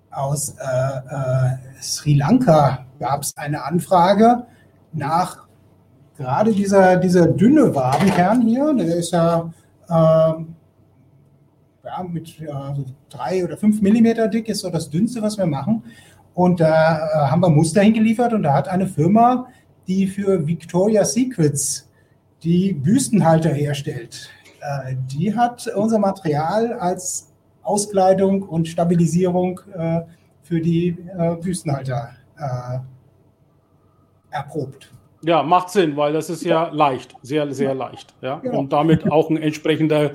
[0.10, 4.48] aus äh, Sri Lanka gab es eine Anfrage
[4.92, 5.43] nach
[6.18, 8.74] gerade dieser, dieser dünne Wabenkern hier.
[8.74, 9.52] Der ist ja,
[9.90, 10.56] ähm,
[11.84, 15.84] ja mit also drei oder fünf Millimeter dick, ist so das dünnste, was wir machen.
[16.34, 19.48] Und da haben wir Muster hingeliefert und da hat eine Firma
[19.88, 21.90] die für Victoria's Secrets
[22.44, 24.30] die Büstenhalter herstellt.
[24.62, 27.32] Äh, die hat unser Material als
[27.64, 30.02] Auskleidung und Stabilisierung äh,
[30.42, 32.10] für die äh, Büstenhalter
[34.32, 34.92] erprobt.
[35.26, 38.14] Ja, macht Sinn, weil das ist ja leicht, sehr, sehr leicht.
[38.22, 38.40] Ja?
[38.40, 38.60] Genau.
[38.60, 40.12] Und damit auch ein entsprechender,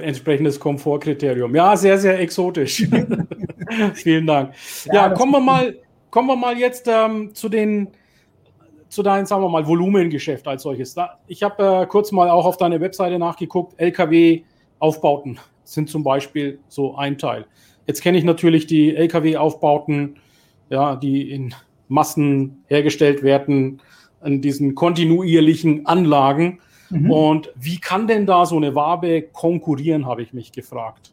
[0.00, 1.54] entsprechendes Komfortkriterium.
[1.54, 2.86] Ja, sehr, sehr exotisch.
[3.94, 4.54] Vielen Dank.
[4.84, 5.76] Ja, ja kommen, wir mal,
[6.10, 7.88] kommen wir mal jetzt ähm, zu den
[8.88, 10.94] zu deinem, sagen wir mal, Volumengeschäft als solches.
[10.94, 13.78] Da, ich habe äh, kurz mal auch auf deine Webseite nachgeguckt.
[13.78, 17.46] LKW-Aufbauten sind zum Beispiel so ein Teil.
[17.86, 20.16] Jetzt kenne ich natürlich die LKW-Aufbauten,
[20.70, 21.54] ja, die in
[21.88, 23.80] Massen hergestellt werden,
[24.26, 26.58] an diesen kontinuierlichen Anlagen.
[26.90, 27.10] Mhm.
[27.10, 31.12] Und wie kann denn da so eine Wabe konkurrieren, habe ich mich gefragt.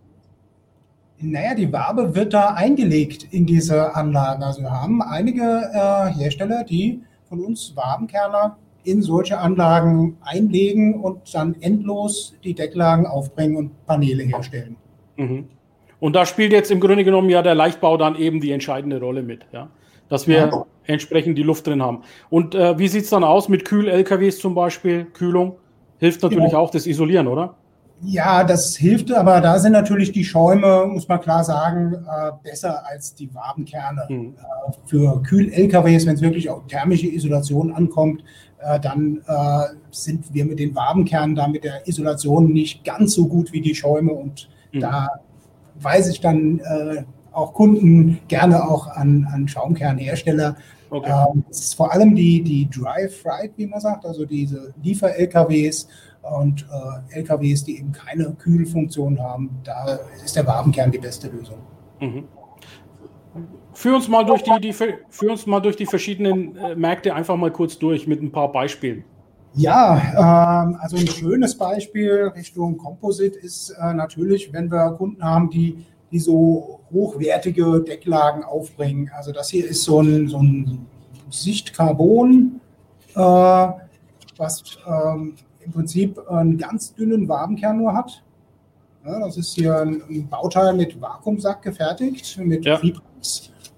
[1.20, 4.44] Naja, die Wabe wird da eingelegt in diese Anlagen.
[4.44, 11.34] Also wir haben einige äh, Hersteller, die von uns Wabenkerner in solche Anlagen einlegen und
[11.34, 14.76] dann endlos die Decklagen aufbringen und Paneele herstellen.
[15.16, 15.46] Mhm.
[16.02, 19.24] Und da spielt jetzt im Grunde genommen ja der Leichtbau dann eben die entscheidende Rolle
[19.24, 19.70] mit, ja?
[20.10, 22.04] Dass wir entsprechend die Luft drin haben.
[22.30, 25.06] Und äh, wie sieht es dann aus mit Kühl-LKWs zum Beispiel?
[25.06, 25.56] Kühlung
[26.00, 26.60] hilft natürlich genau.
[26.60, 27.56] auch das Isolieren, oder?
[28.06, 32.86] Ja, das hilft, aber da sind natürlich die Schäume, muss man klar sagen, äh, besser
[32.86, 34.06] als die Wabenkerne.
[34.10, 34.36] Mhm.
[34.38, 38.24] Äh, für Kühl-LKWs, wenn es wirklich auf thermische Isolation ankommt,
[38.60, 39.22] äh, dann
[39.92, 43.76] sind wir mit den Wabenkernen da mit der Isolation nicht ganz so gut wie die
[43.76, 44.80] Schäume und mhm.
[44.82, 45.08] da
[45.76, 46.60] weise ich dann
[47.34, 50.56] auch Kunden gerne auch an, an Schaumkernhersteller.
[50.90, 51.10] Okay.
[51.10, 55.88] Ähm, es ist vor allem die, die Dry Fried, wie man sagt, also diese Liefer-LKWs
[56.22, 56.66] und
[57.12, 61.58] äh, LKWs, die eben keine Kühlfunktion haben, da ist der Wabenkern die beste Lösung.
[62.00, 62.26] Mhm.
[63.74, 67.36] Führ uns mal durch die, die, führ uns mal durch die verschiedenen äh, Märkte einfach
[67.36, 69.04] mal kurz durch mit ein paar Beispielen.
[69.56, 75.50] Ja, ähm, also ein schönes Beispiel Richtung Composite ist äh, natürlich, wenn wir Kunden haben,
[75.50, 79.12] die, die so hochwertige Decklagen aufbringen.
[79.16, 80.86] Also das hier ist so ein, so ein
[81.30, 82.62] Sichtcarbon,
[83.16, 83.68] äh,
[84.38, 88.24] was ähm, im Prinzip einen ganz dünnen Wabenkern nur hat.
[89.06, 92.80] Ja, das ist hier ein, Bauteil mit Vakuumsack gefertigt, mit ja.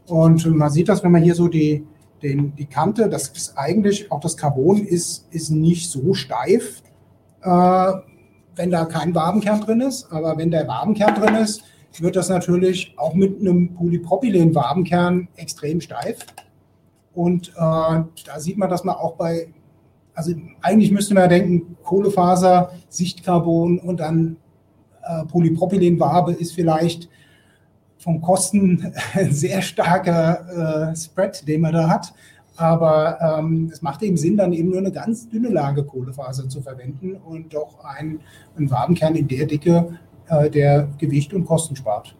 [0.08, 1.86] Und man sieht das, wenn man hier so die,
[2.22, 6.84] den, die Kante, das ist eigentlich, auch das Carbon ist, ist nicht so steif,
[7.42, 7.92] äh,
[8.56, 10.12] wenn da kein Wabenkern drin ist.
[10.12, 11.64] Aber wenn der Wabenkern drin ist,
[12.02, 16.26] wird das natürlich auch mit einem Polypropylen-Wabenkern extrem steif.
[17.14, 19.48] Und äh, da sieht man, dass man auch bei
[20.16, 24.38] also eigentlich müsste man ja denken, Kohlefaser, Sichtcarbon und dann
[25.04, 27.10] äh, Polypropylenwabe ist vielleicht
[27.98, 32.14] vom Kosten ein sehr starker äh, Spread, den man da hat.
[32.58, 36.62] Aber ähm, es macht eben Sinn, dann eben nur eine ganz dünne Lage Kohlefaser zu
[36.62, 38.22] verwenden und doch einen,
[38.56, 42.16] einen Wabenkern in der Dicke, der Gewicht und Kosten spart.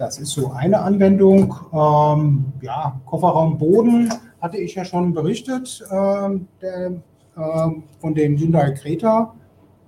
[0.00, 1.54] Das ist so eine Anwendung.
[1.74, 6.92] Ähm, ja, Kofferraum Boden hatte ich ja schon berichtet, ähm, der,
[7.36, 9.34] ähm, von dem Hyundai Creta.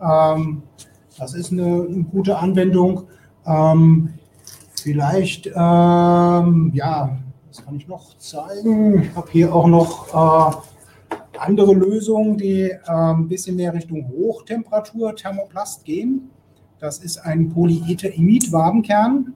[0.02, 0.64] Ähm,
[1.18, 3.04] das ist eine, eine gute Anwendung.
[3.46, 4.12] Ähm,
[4.74, 7.16] vielleicht, ähm, ja,
[7.48, 9.04] was kann ich noch zeigen?
[9.04, 10.56] Ich habe hier auch noch äh,
[11.42, 16.30] andere Lösungen, die äh, ein bisschen mehr Richtung Hochtemperatur Thermoplast gehen.
[16.78, 19.34] Das ist ein Polyether-Imid-Wabenkern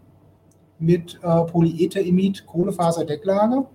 [0.79, 3.66] mit äh, Polyether-Imid-Kohlefaserdecklage.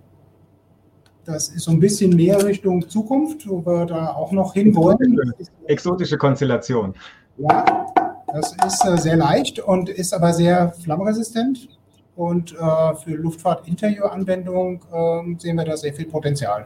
[1.25, 5.19] Das ist so ein bisschen mehr Richtung Zukunft, wo wir da auch noch hin wollen.
[5.67, 6.95] Exotische Konstellation.
[7.37, 7.85] Ja,
[8.33, 11.69] das ist äh, sehr leicht und ist aber sehr flammresistent.
[12.15, 16.65] Und äh, für Luftfahrt-Interieuranwendung äh, sehen wir da sehr viel Potenzial.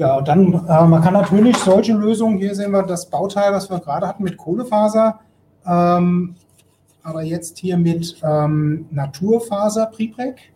[0.00, 3.80] Ja, dann, äh, man kann natürlich solche Lösungen, hier sehen wir das Bauteil, was wir
[3.80, 5.20] gerade hatten mit Kohlefaser,
[5.66, 6.36] ähm,
[7.02, 10.54] aber jetzt hier mit ähm, Naturfaser Prepreg.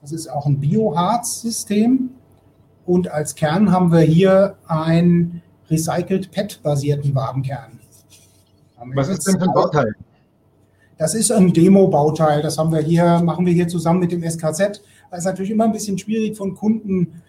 [0.00, 2.10] Das ist auch ein Bioharz-System.
[2.84, 7.78] Und als Kern haben wir hier ein Recycled PET-basierten Wabenkern.
[8.92, 9.94] Was ist denn für ein Bauteil?
[10.98, 12.42] Das ist ein Demo-Bauteil.
[12.42, 14.82] Das haben wir hier, machen wir hier zusammen mit dem SKZ.
[15.12, 17.22] Das ist natürlich immer ein bisschen schwierig von Kunden,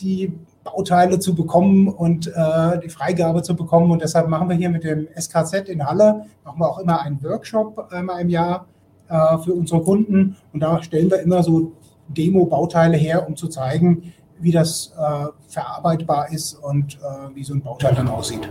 [0.00, 0.32] die
[0.64, 3.90] Bauteile zu bekommen und äh, die Freigabe zu bekommen.
[3.90, 7.22] Und deshalb machen wir hier mit dem SKZ in Halle, machen wir auch immer einen
[7.22, 8.66] Workshop einmal im Jahr
[9.08, 10.36] äh, für unsere Kunden.
[10.52, 11.72] Und da stellen wir immer so
[12.08, 17.62] Demo-Bauteile her, um zu zeigen, wie das äh, verarbeitbar ist und äh, wie so ein
[17.62, 18.48] Bauteil dann aussieht.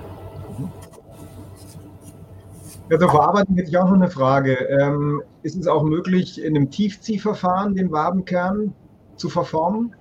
[2.89, 4.54] Ja, zur Verarbeitung hätte ich auch noch eine Frage.
[4.54, 8.73] Ähm, ist es auch möglich, in einem Tiefziehverfahren den Wabenkern
[9.15, 9.95] zu verformen?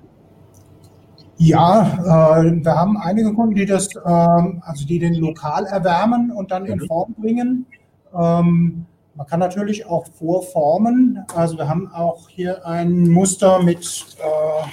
[1.38, 6.50] Ja, äh, wir haben einige Kunden, die das, äh, also die den lokal erwärmen und
[6.50, 6.86] dann in mhm.
[6.86, 7.66] Form bringen.
[8.14, 11.24] Ähm, man kann natürlich auch vorformen.
[11.34, 14.68] Also wir haben auch hier ein Muster mit, äh,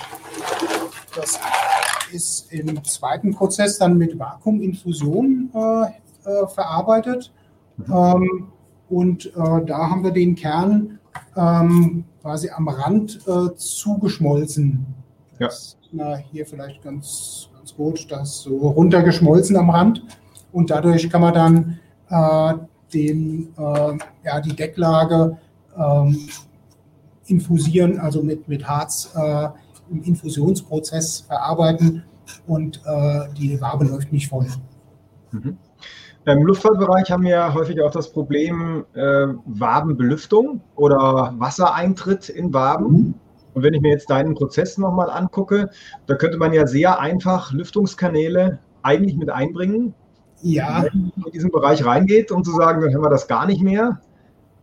[1.15, 1.39] das
[2.12, 5.86] ist im zweiten Prozess dann mit Vakuuminfusion äh,
[6.30, 7.32] äh, verarbeitet.
[7.78, 7.93] Mhm.
[7.93, 8.48] Ähm,
[8.89, 11.00] und äh, da haben wir den Kern
[11.36, 14.86] ähm, quasi am Rand äh, zugeschmolzen.
[15.39, 15.48] Ja.
[15.48, 20.04] Das na, hier vielleicht ganz, ganz gut, das so runtergeschmolzen am Rand.
[20.52, 22.54] Und dadurch kann man dann äh,
[22.93, 25.38] den, äh, ja, die Decklage
[25.78, 26.30] ähm,
[27.25, 29.47] infusieren, also mit, mit Harz äh,
[29.91, 32.04] im Infusionsprozess verarbeiten
[32.47, 34.47] und äh, die Wabe läuft nicht voll.
[35.32, 35.58] Mhm.
[36.25, 42.91] Im Luftfahrtbereich haben wir häufig auch das Problem äh, Wabenbelüftung oder Wassereintritt in Waben.
[42.91, 43.13] Mhm.
[43.54, 45.70] Und wenn ich mir jetzt deinen Prozess nochmal angucke,
[46.06, 49.94] da könnte man ja sehr einfach Lüftungskanäle eigentlich mit einbringen.
[50.42, 50.84] Ja.
[50.84, 53.62] Wenn man in diesen Bereich reingeht, um zu sagen, dann haben wir das gar nicht
[53.62, 54.00] mehr.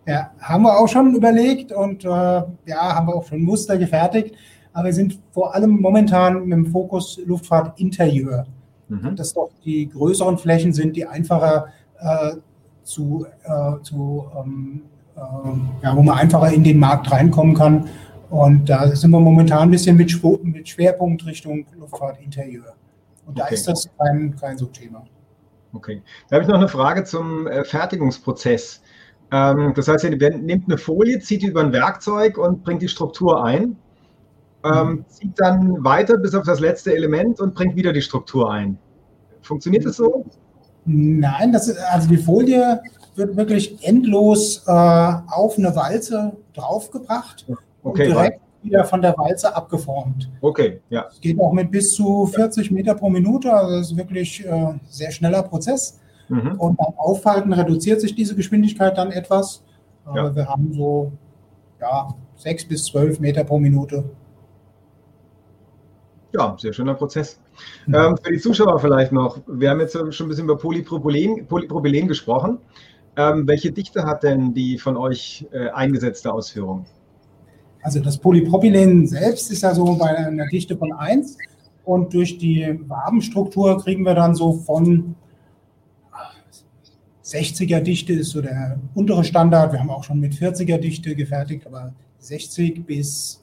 [0.07, 2.46] Ja, haben wir auch schon überlegt und äh, ja,
[2.94, 4.37] haben wir auch schon Muster gefertigt.
[4.72, 8.46] Aber wir sind vor allem momentan mit dem Fokus Luftfahrt Interieur.
[8.88, 9.16] Mhm.
[9.16, 11.68] Dass doch die größeren Flächen sind, die einfacher
[11.99, 12.37] äh,
[12.85, 14.83] zu, äh, zu ähm,
[15.16, 15.20] äh,
[15.83, 17.88] ja, wo man einfacher in den Markt reinkommen kann
[18.30, 20.12] und da sind wir momentan ein bisschen mit,
[20.42, 22.74] mit Schwerpunkt Richtung Luftfahrt Interieur.
[23.26, 23.54] Und da okay.
[23.54, 25.04] ist das kein, kein so Thema.
[25.72, 26.02] Okay.
[26.28, 28.82] Da habe ich noch eine Frage zum äh, Fertigungsprozess.
[29.32, 32.88] Ähm, das heißt, ihr nehmt eine Folie, zieht die über ein Werkzeug und bringt die
[32.88, 33.76] Struktur ein,
[34.64, 35.04] ähm, mhm.
[35.08, 38.78] zieht dann weiter bis auf das letzte Element und bringt wieder die Struktur ein.
[39.42, 40.24] Funktioniert das so?
[40.84, 42.80] Nein, das ist, also die Folie
[43.16, 47.46] wird wirklich endlos äh, auf eine Walze draufgebracht.
[47.87, 50.29] Okay, und direkt wieder von der Walze abgeformt.
[50.40, 51.07] Okay, ja.
[51.11, 54.75] Es geht auch mit bis zu 40 Meter pro Minute, also das ist wirklich äh,
[54.88, 56.01] sehr schneller Prozess.
[56.29, 56.57] Mhm.
[56.59, 59.62] Und beim Aufhalten reduziert sich diese Geschwindigkeit dann etwas.
[60.05, 60.35] Aber ja.
[60.35, 61.12] wir haben so
[61.81, 64.05] ja, 6 bis 12 Meter pro Minute.
[66.33, 67.40] Ja, sehr schöner Prozess.
[67.87, 67.94] Mhm.
[67.94, 72.09] Ähm, für die Zuschauer vielleicht noch, wir haben jetzt schon ein bisschen über Polypropylen, Polypropylen
[72.09, 72.59] gesprochen.
[73.16, 76.85] Ähm, welche Dichte hat denn die von euch äh, eingesetzte Ausführung?
[77.87, 81.38] Also das Polypropylen selbst ist ja so bei einer Dichte von 1
[81.85, 85.14] und durch die Wabenstruktur kriegen wir dann so von
[87.25, 89.72] 60er Dichte ist so der untere Standard.
[89.72, 93.40] Wir haben auch schon mit 40er Dichte gefertigt, aber 60 bis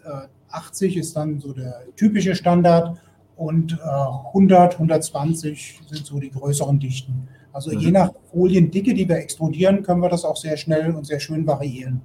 [0.49, 2.99] 80 ist dann so der typische Standard
[3.37, 7.29] und 100, 120 sind so die größeren Dichten.
[7.53, 7.93] Also je mhm.
[7.93, 12.01] nach Foliendicke, die wir extrudieren, können wir das auch sehr schnell und sehr schön variieren.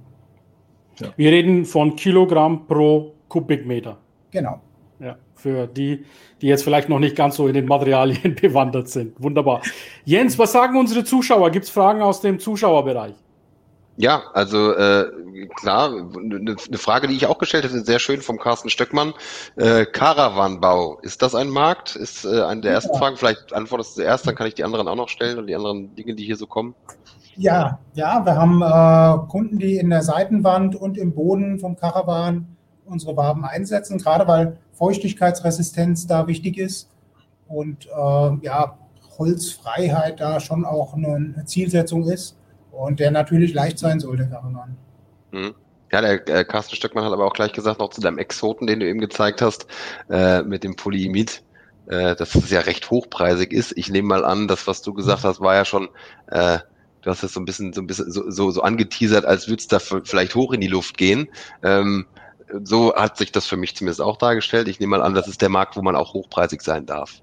[0.99, 1.13] Ja.
[1.15, 3.97] Wir reden von Kilogramm pro Kubikmeter.
[4.31, 4.61] Genau.
[4.99, 6.05] Ja, für die,
[6.41, 9.21] die jetzt vielleicht noch nicht ganz so in den Materialien bewandert sind.
[9.21, 9.61] Wunderbar.
[10.05, 11.51] Jens, was sagen unsere Zuschauer?
[11.51, 13.15] Gibt es Fragen aus dem Zuschauerbereich?
[14.01, 15.11] Ja, also äh,
[15.57, 19.13] klar, eine Frage, die ich auch gestellt hätte, sehr schön vom Carsten Stöckmann.
[19.57, 21.97] Äh, Caravanbau, ist das ein Markt?
[21.97, 22.97] Ist äh, eine der ersten ja.
[22.97, 23.17] Fragen.
[23.17, 25.93] Vielleicht antwortest du zuerst, dann kann ich die anderen auch noch stellen und die anderen
[25.95, 26.75] Dinge, die hier so kommen.
[27.39, 32.57] Ja, ja, wir haben äh, Kunden, die in der Seitenwand und im Boden vom Caravan
[32.83, 36.89] unsere Waben einsetzen, gerade weil Feuchtigkeitsresistenz da wichtig ist
[37.47, 37.89] und äh,
[38.41, 38.77] ja,
[39.17, 42.35] Holzfreiheit da schon auch eine Zielsetzung ist
[42.73, 44.75] und der natürlich leicht sein soll, der Caravan.
[45.31, 45.55] Mhm.
[45.93, 48.81] Ja, der äh, Carsten Stöckmann hat aber auch gleich gesagt, noch zu deinem Exoten, den
[48.81, 49.65] du eben gezeigt hast,
[50.09, 51.41] äh, mit dem Polyimid,
[51.87, 53.77] äh, dass es ja recht hochpreisig ist.
[53.77, 55.87] Ich nehme mal an, das, was du gesagt hast, war ja schon
[56.27, 56.59] äh,
[57.01, 59.61] Du hast es so ein bisschen, so ein bisschen so, so, so angeteasert, als würde
[59.61, 61.27] es da vielleicht hoch in die Luft gehen.
[61.63, 62.05] Ähm,
[62.63, 64.67] so hat sich das für mich zumindest auch dargestellt.
[64.67, 67.21] Ich nehme mal an, das ist der Markt, wo man auch hochpreisig sein darf.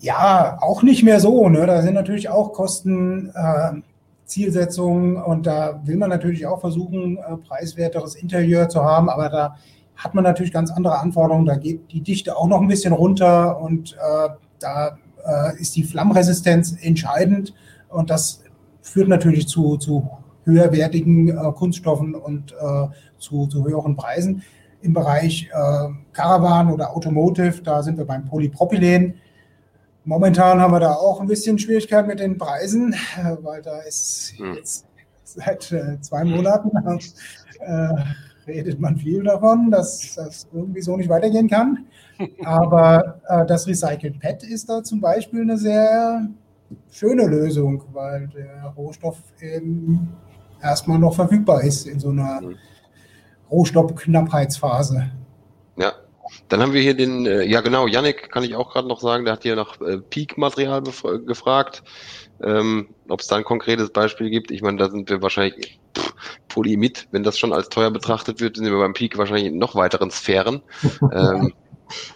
[0.00, 1.48] Ja, auch nicht mehr so.
[1.48, 1.64] Ne?
[1.66, 3.80] Da sind natürlich auch Kosten, äh,
[4.26, 9.56] Zielsetzungen und da will man natürlich auch versuchen, äh, preiswerteres Interieur zu haben, aber da
[9.94, 11.46] hat man natürlich ganz andere Anforderungen.
[11.46, 14.28] Da geht die Dichte auch noch ein bisschen runter und äh,
[14.58, 17.54] da äh, ist die Flammresistenz entscheidend
[17.88, 18.41] und das
[18.82, 20.10] führt natürlich zu, zu
[20.44, 24.42] höherwertigen äh, Kunststoffen und äh, zu, zu höheren Preisen.
[24.82, 29.14] Im Bereich äh, Caravan oder Automotive, da sind wir beim Polypropylen.
[30.04, 32.92] Momentan haben wir da auch ein bisschen Schwierigkeiten mit den Preisen,
[33.42, 34.54] weil da ist hm.
[34.54, 34.84] jetzt
[35.22, 36.70] seit äh, zwei Monaten
[37.60, 37.88] äh,
[38.46, 41.86] redet man viel davon, dass das irgendwie so nicht weitergehen kann.
[42.44, 46.26] Aber äh, das Recycled PET ist da zum Beispiel eine sehr
[46.90, 50.08] schöne Lösung, weil der Rohstoff eben
[50.62, 52.56] erstmal noch verfügbar ist in so einer mhm.
[53.50, 55.10] Rohstoffknappheitsphase.
[55.76, 55.92] Ja,
[56.48, 59.24] dann haben wir hier den, äh, ja genau, Yannick kann ich auch gerade noch sagen,
[59.24, 60.82] der hat hier nach äh, Peak-Material
[61.26, 61.82] gefragt,
[62.42, 64.50] ähm, ob es da ein konkretes Beispiel gibt.
[64.50, 66.14] Ich meine, da sind wir wahrscheinlich pff,
[66.48, 69.74] Polyimid, wenn das schon als teuer betrachtet wird, sind wir beim Peak wahrscheinlich in noch
[69.74, 70.62] weiteren Sphären.
[71.12, 71.52] ähm,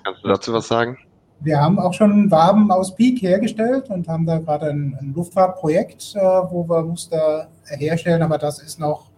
[0.05, 0.99] kannst du dazu was sagen?
[1.41, 6.15] Wir haben auch schon Waben aus Peak hergestellt und haben da gerade ein, ein Luftfahrtprojekt,
[6.15, 9.11] äh, wo wir Muster herstellen, aber das ist noch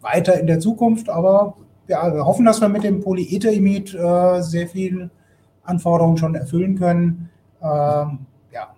[0.00, 1.08] weiter in der Zukunft.
[1.08, 1.56] Aber
[1.88, 5.10] ja, wir hoffen, dass wir mit dem Polyether-Imid äh, sehr viel
[5.64, 7.30] Anforderungen schon erfüllen können.
[7.62, 8.18] Ähm,
[8.52, 8.74] ja.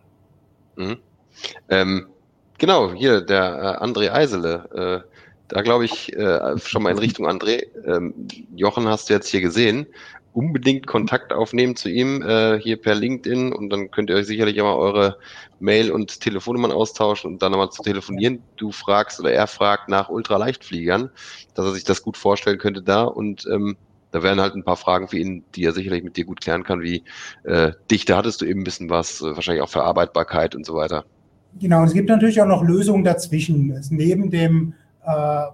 [0.77, 0.97] Mhm.
[1.69, 2.07] Ähm,
[2.59, 5.03] genau, hier der äh, André Eisele.
[5.05, 5.17] Äh,
[5.49, 7.63] da glaube ich äh, schon mal in Richtung André.
[7.87, 8.15] Ähm,
[8.55, 9.87] Jochen hast du jetzt hier gesehen
[10.37, 14.59] unbedingt Kontakt aufnehmen zu ihm äh, hier per LinkedIn und dann könnt ihr euch sicherlich
[14.59, 15.17] immer eure
[15.61, 18.43] Mail und Telefonnummern austauschen und dann nochmal zu telefonieren.
[18.57, 21.09] Du fragst oder er fragt nach Ultraleichtfliegern,
[21.55, 23.79] dass er sich das gut vorstellen könnte da und ähm,
[24.11, 26.65] da wären halt ein paar Fragen für ihn, die er sicherlich mit dir gut klären
[26.65, 27.03] kann, wie
[27.45, 31.07] äh, Dichte hattest du eben ein bisschen was, äh, wahrscheinlich auch Verarbeitbarkeit und so weiter.
[31.59, 33.83] Genau, es gibt natürlich auch noch Lösungen dazwischen.
[33.89, 34.75] Neben dem
[35.07, 35.47] äh,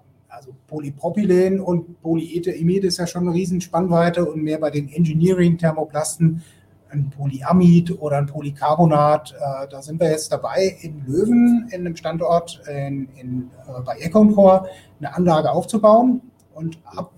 [0.43, 6.43] also Polypropylen und Polyether-Imid ist ja schon eine riesen Spannweite und mehr bei den Engineering-Thermoplasten
[6.91, 9.33] ein Polyamid oder ein Polycarbonat.
[9.33, 13.99] Äh, da sind wir jetzt dabei, in Löwen, in einem Standort in, in, äh, bei
[13.99, 16.21] Econcore, eine Anlage aufzubauen.
[16.55, 17.13] Und ab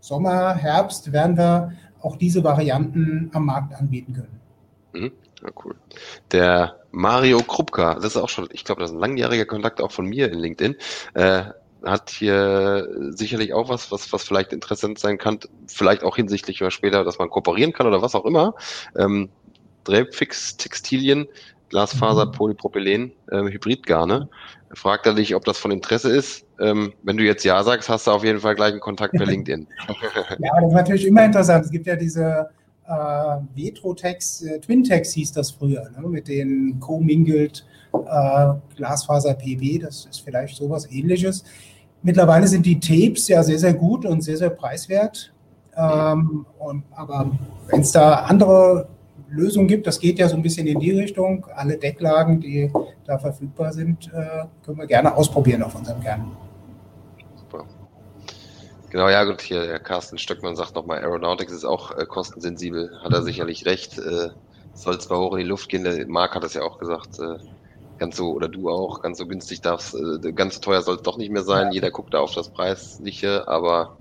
[0.00, 4.40] Sommer, Herbst werden wir auch diese Varianten am Markt anbieten können.
[4.92, 5.12] Mhm.
[5.42, 5.74] Ja, cool.
[6.32, 9.92] Der Mario Krupka, das ist auch schon, ich glaube, das ist ein langjähriger Kontakt auch
[9.92, 10.76] von mir in LinkedIn.
[11.12, 11.44] Äh,
[11.86, 16.70] hat hier sicherlich auch was, was, was vielleicht interessant sein kann, vielleicht auch hinsichtlich oder
[16.70, 18.54] später, dass man kooperieren kann oder was auch immer.
[18.96, 19.30] Ähm,
[19.84, 21.26] Drehfix Textilien,
[21.70, 22.32] Glasfaser, mhm.
[22.32, 24.28] Polypropylen, ähm, Hybridgarne.
[24.72, 26.44] Fragt er dich, ob das von Interesse ist.
[26.60, 29.26] Ähm, wenn du jetzt Ja sagst, hast du auf jeden Fall gleich einen Kontakt per
[29.26, 29.66] LinkedIn.
[29.88, 31.64] ja, das ist natürlich immer interessant.
[31.64, 32.50] Es gibt ja diese
[32.86, 36.06] äh, Vetrotex, äh, Twintex hieß das früher, ne?
[36.08, 41.44] mit den co-mingled äh, Glasfaser PB, das ist vielleicht sowas ähnliches.
[42.06, 45.32] Mittlerweile sind die Tapes ja sehr, sehr gut und sehr, sehr preiswert.
[45.76, 47.32] Ähm, und, aber
[47.66, 48.86] wenn es da andere
[49.28, 51.44] Lösungen gibt, das geht ja so ein bisschen in die Richtung.
[51.56, 52.70] Alle Decklagen, die
[53.04, 56.30] da verfügbar sind, äh, können wir gerne ausprobieren auf unserem Kern.
[57.34, 57.64] Super.
[58.90, 63.12] Genau, ja, gut, hier der Carsten Stöckmann sagt nochmal, Aeronautics ist auch äh, kostensensibel, hat
[63.12, 63.98] er sicherlich recht.
[63.98, 64.28] Äh,
[64.74, 67.38] Soll zwar hoch in die Luft gehen, der Marc hat das ja auch gesagt, äh,
[67.98, 71.02] ganz so, oder du auch, ganz so günstig darf äh, ganz so teuer soll es
[71.02, 71.68] doch nicht mehr sein.
[71.68, 71.72] Ja.
[71.72, 73.96] Jeder guckt da auf das Preisliche, aber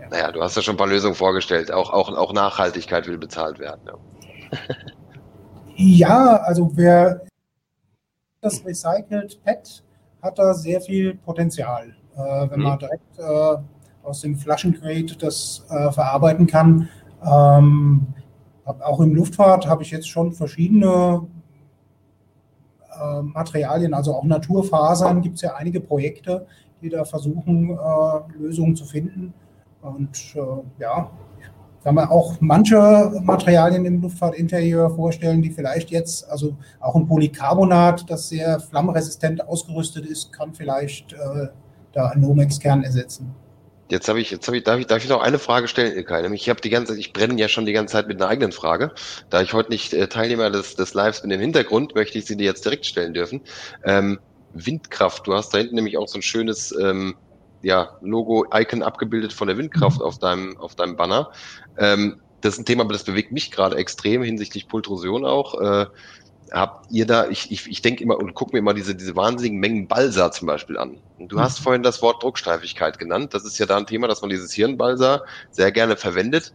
[0.00, 0.08] ja.
[0.08, 1.72] naja, du hast ja schon ein paar Lösungen vorgestellt.
[1.72, 3.82] Auch, auch, auch Nachhaltigkeit will bezahlt werden.
[3.86, 4.56] Ja,
[5.76, 7.22] ja also wer
[8.40, 9.82] das Recycled PET
[10.22, 11.94] hat da sehr viel Potenzial.
[12.16, 12.64] Äh, wenn mhm.
[12.64, 13.56] man direkt äh,
[14.02, 16.88] aus dem Flaschencrate das äh, verarbeiten kann.
[17.22, 18.06] Ähm,
[18.64, 21.26] auch im Luftfahrt habe ich jetzt schon verschiedene
[23.00, 26.46] äh, Materialien, also auch Naturfasern, gibt es ja einige Projekte,
[26.82, 29.32] die da versuchen, äh, Lösungen zu finden.
[29.82, 31.10] Und äh, ja,
[31.86, 38.10] kann man auch manche Materialien im Luftfahrtinterieur vorstellen, die vielleicht jetzt, also auch ein Polycarbonat,
[38.10, 41.46] das sehr flammresistent ausgerüstet ist, kann vielleicht äh,
[41.92, 43.32] da einen Nomex-Kern ersetzen.
[43.88, 46.22] Jetzt habe ich, jetzt habe ich, darf ich, darf ich noch eine Frage stellen, Ilkay?
[46.22, 48.52] Nämlich, ich habe die ganze, ich brenne ja schon die ganze Zeit mit einer eigenen
[48.52, 48.92] Frage.
[49.30, 52.36] Da ich heute nicht äh, Teilnehmer des, des Lives bin im Hintergrund, möchte ich sie
[52.36, 53.42] dir jetzt direkt stellen dürfen.
[53.84, 54.18] Ähm,
[54.54, 57.16] Windkraft, du hast da hinten nämlich auch so ein schönes ähm,
[57.62, 61.30] ja, Logo-Icon abgebildet von der Windkraft auf deinem, auf deinem Banner.
[61.78, 65.60] Ähm, das ist ein Thema, das bewegt mich gerade extrem hinsichtlich Pultrusion auch.
[65.60, 65.86] Äh,
[66.52, 69.58] habt ihr da, ich, ich, ich denke immer und gucke mir immer diese, diese wahnsinnigen
[69.58, 70.98] Mengen Balsa zum Beispiel an.
[71.18, 71.40] Und du mhm.
[71.40, 73.34] hast vorhin das Wort Druckstreifigkeit genannt.
[73.34, 76.52] Das ist ja da ein Thema, dass man dieses Hirnbalsa sehr gerne verwendet.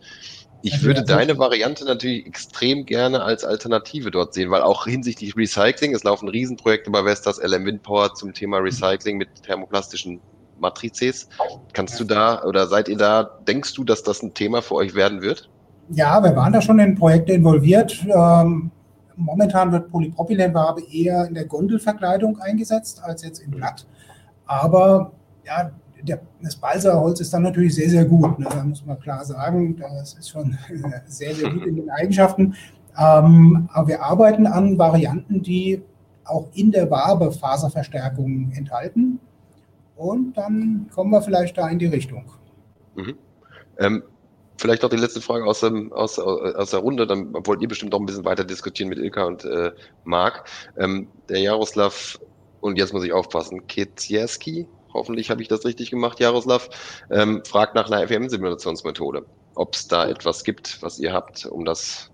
[0.64, 5.96] Ich würde deine Variante natürlich extrem gerne als Alternative dort sehen, weil auch hinsichtlich Recycling,
[5.96, 10.22] es laufen Riesenprojekte bei Vestas, LM Windpower zum Thema Recycling mit thermoplastischen
[10.60, 11.28] Matrizes.
[11.74, 14.94] Kannst du da oder seid ihr da, denkst du, dass das ein Thema für euch
[14.94, 15.50] werden wird?
[15.90, 18.06] Ja, wir waren da schon in Projekte involviert.
[18.06, 18.72] Ähm,
[19.16, 23.86] momentan wird Polypropylenwabe eher in der Gondelverkleidung eingesetzt als jetzt im Blatt.
[24.46, 25.12] Aber
[25.46, 28.40] ja, der, das Balsaholz ist dann natürlich sehr, sehr gut.
[28.40, 28.48] Ne?
[28.50, 30.58] Da muss man klar sagen, das ist schon
[31.06, 32.56] sehr, sehr gut in den Eigenschaften.
[32.98, 35.82] Ähm, aber wir arbeiten an Varianten, die
[36.26, 39.20] auch in der Wabe Faserverstärkungen enthalten.
[39.96, 42.26] Und dann kommen wir vielleicht da in die Richtung.
[42.96, 43.16] Mhm.
[43.80, 44.04] Ähm,
[44.62, 47.92] vielleicht noch die letzte Frage aus, dem, aus, aus der Runde, dann wollt ihr bestimmt
[47.92, 49.72] noch ein bisschen weiter diskutieren mit Ilka und äh,
[50.04, 50.46] Marc.
[50.78, 52.20] Ähm, der Jaroslav,
[52.62, 56.70] und jetzt muss ich aufpassen, Kietzierski, hoffentlich habe ich das richtig gemacht, Jaroslav,
[57.10, 62.12] ähm, fragt nach einer FM-Simulationsmethode, ob es da etwas gibt, was ihr habt, um das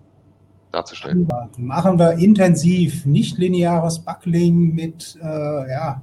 [0.72, 1.28] darzustellen.
[1.56, 6.02] Machen wir intensiv, nicht lineares Buckling mit äh, ja,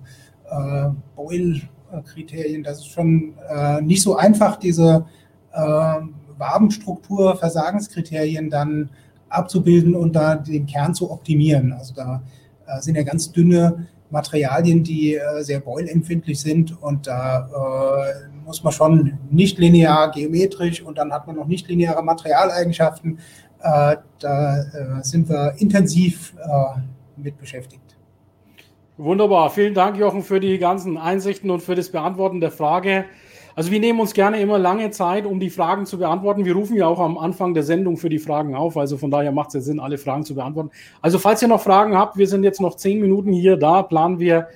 [0.50, 1.62] äh, Boil
[2.04, 2.64] Kriterien.
[2.64, 5.06] Das ist schon äh, nicht so einfach, diese
[5.54, 6.00] äh,
[6.38, 8.90] Wabenstruktur, Versagenskriterien dann
[9.30, 11.74] abzubilden und da den Kern zu optimieren.
[11.74, 12.22] Also da
[12.68, 18.64] äh, sind ja ganz dünne Materialien, die äh, sehr beulempfindlich sind und da äh, muss
[18.64, 23.20] man schon nicht linear geometrisch und dann hat man noch nicht lineare Materialeigenschaften.
[23.60, 26.36] Äh, da äh, sind wir intensiv
[27.18, 27.82] mit beschäftigt.
[28.98, 29.50] Wunderbar.
[29.50, 33.06] Vielen Dank, Jochen, für die ganzen Einsichten und für das Beantworten der Frage.
[33.58, 36.43] Also wir nehmen uns gerne immer lange Zeit, um die Fragen zu beantworten.
[36.43, 38.76] Wir rufen ja auch am Anfang der Sendung für die Fragen auf.
[38.76, 40.72] Also von daher macht es ja Sinn, alle Fragen zu beantworten.
[41.01, 44.20] Also falls ihr noch Fragen habt, wir sind jetzt noch zehn Minuten hier da, planen
[44.20, 44.49] wir,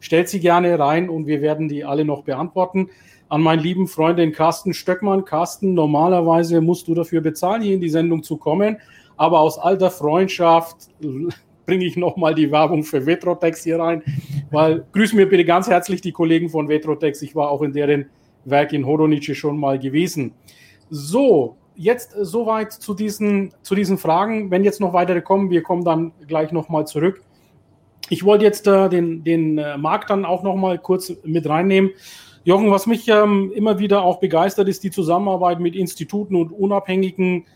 [0.00, 2.90] stellt sie gerne rein und wir werden die alle noch beantworten.
[3.30, 5.24] An meinen lieben Freund, den Carsten Stöckmann.
[5.24, 8.76] Carsten, normalerweise musst du dafür bezahlen, hier in die Sendung zu kommen.
[9.16, 10.76] Aber aus alter Freundschaft
[11.66, 14.02] bringe ich nochmal die Werbung für Vetrotex hier rein,
[14.50, 17.22] weil grüßen mir bitte ganz herzlich die Kollegen von Vetrotex.
[17.22, 18.10] Ich war auch in deren
[18.44, 20.34] Werk in Horonice schon mal gewesen.
[20.90, 24.50] So, jetzt soweit zu diesen, zu diesen Fragen.
[24.50, 27.22] Wenn jetzt noch weitere kommen, wir kommen dann gleich nochmal zurück.
[28.08, 31.90] Ich wollte jetzt äh, den, den äh, Markt dann auch nochmal kurz mit reinnehmen.
[32.44, 37.46] Jochen, was mich ähm, immer wieder auch begeistert, ist die Zusammenarbeit mit Instituten und unabhängigen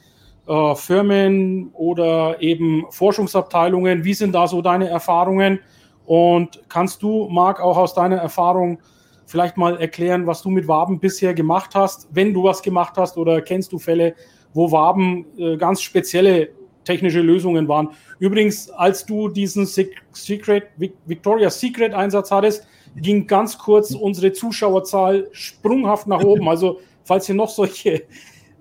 [0.46, 4.04] äh, Firmen oder eben Forschungsabteilungen.
[4.04, 5.58] Wie sind da so deine Erfahrungen?
[6.04, 8.78] Und kannst du, Marc, auch aus deiner Erfahrung
[9.26, 13.16] vielleicht mal erklären, was du mit Waben bisher gemacht hast, wenn du was gemacht hast
[13.18, 14.14] oder kennst du Fälle,
[14.54, 16.48] wo Waben äh, ganz spezielle
[16.84, 17.90] technische Lösungen waren.
[18.18, 20.68] Übrigens, als du diesen Secret,
[21.04, 26.48] Victoria's Secret Einsatz hattest, ging ganz kurz unsere Zuschauerzahl sprunghaft nach oben.
[26.48, 28.04] Also, falls ihr noch solche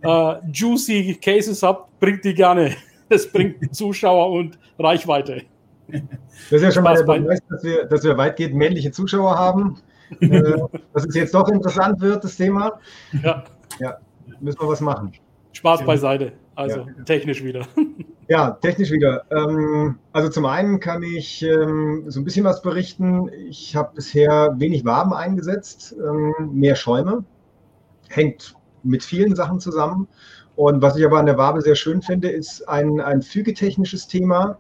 [0.01, 2.75] äh, juicy Cases habt, bringt die gerne.
[3.07, 5.43] Es bringt Zuschauer und Reichweite.
[5.87, 6.01] Das
[6.49, 9.77] ist ja schon mal der Beweis, dass wir, dass wir weitgehend männliche Zuschauer haben.
[10.19, 10.57] Äh,
[10.93, 12.79] dass es jetzt doch interessant wird, das Thema.
[13.23, 13.43] Ja.
[13.79, 13.97] Ja,
[14.39, 15.13] müssen wir was machen.
[15.53, 16.33] Spaß beiseite.
[16.55, 17.03] Also ja.
[17.05, 17.65] technisch wieder.
[18.27, 19.23] Ja, technisch wieder.
[19.29, 23.29] Ähm, also zum einen kann ich ähm, so ein bisschen was berichten.
[23.47, 27.23] Ich habe bisher wenig Waben eingesetzt, ähm, mehr Schäume.
[28.09, 30.07] Hängt mit vielen Sachen zusammen.
[30.55, 34.57] Und was ich aber an der Wabe sehr schön finde, ist ein, ein fügetechnisches Thema,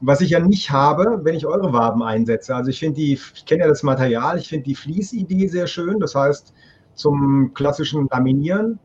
[0.00, 2.54] was ich ja nicht habe, wenn ich eure Waben einsetze.
[2.54, 6.00] Also ich finde die, ich kenne ja das Material, ich finde die Fließidee sehr schön.
[6.00, 6.52] Das heißt,
[6.94, 8.78] zum klassischen Laminieren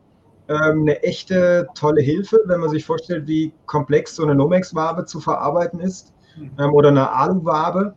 [0.48, 5.20] ähm, eine echte tolle Hilfe, wenn man sich vorstellt, wie komplex so eine Nomex-Wabe zu
[5.20, 6.50] verarbeiten ist mhm.
[6.58, 7.94] ähm, oder eine Alu-Wabe,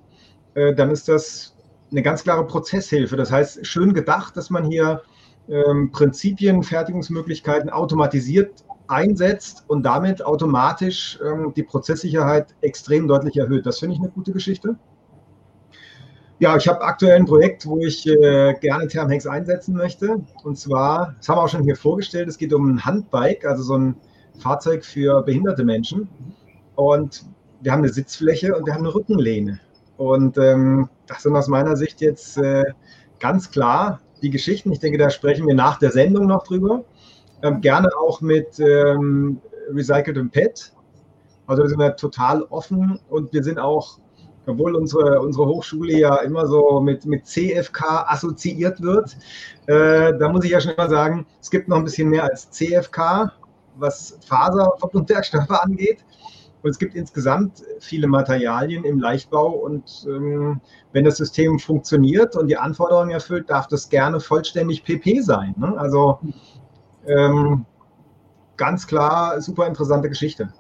[0.54, 1.56] äh, dann ist das
[1.92, 3.16] eine ganz klare Prozesshilfe.
[3.16, 5.02] Das heißt, schön gedacht, dass man hier
[5.48, 13.66] ähm, Prinzipien, Fertigungsmöglichkeiten automatisiert einsetzt und damit automatisch ähm, die Prozesssicherheit extrem deutlich erhöht.
[13.66, 14.76] Das finde ich eine gute Geschichte.
[16.40, 20.22] Ja, ich habe aktuell ein Projekt, wo ich äh, gerne Thermhex einsetzen möchte.
[20.44, 23.64] Und zwar, das haben wir auch schon hier vorgestellt, es geht um ein Handbike, also
[23.64, 23.96] so ein
[24.40, 26.10] Fahrzeug für behinderte Menschen.
[26.76, 27.26] Und
[27.62, 29.60] wir haben eine Sitzfläche und wir haben eine Rückenlehne.
[29.96, 32.66] Und ähm, das sind aus meiner Sicht jetzt äh,
[33.20, 34.72] ganz klar die Geschichten.
[34.72, 36.84] Ich denke, da sprechen wir nach der Sendung noch drüber.
[37.44, 40.72] Ähm, gerne auch mit ähm, recyceltem PET.
[41.46, 44.00] Also da sind wir total offen und wir sind auch,
[44.48, 49.18] obwohl unsere, unsere Hochschule ja immer so mit, mit CFK assoziiert wird,
[49.68, 52.50] äh, da muss ich ja schon mal sagen, es gibt noch ein bisschen mehr als
[52.50, 53.34] CFK,
[53.76, 56.06] was Faserverbundwerkstoffe angeht.
[56.62, 60.62] Und es gibt insgesamt viele Materialien im Leichtbau und ähm,
[60.94, 65.54] wenn das System funktioniert und die Anforderungen erfüllt, darf das gerne vollständig PP sein.
[65.58, 65.78] Ne?
[65.78, 66.20] Also
[67.08, 67.66] ähm,
[68.58, 70.54] ganz klar super interessante Geschichte.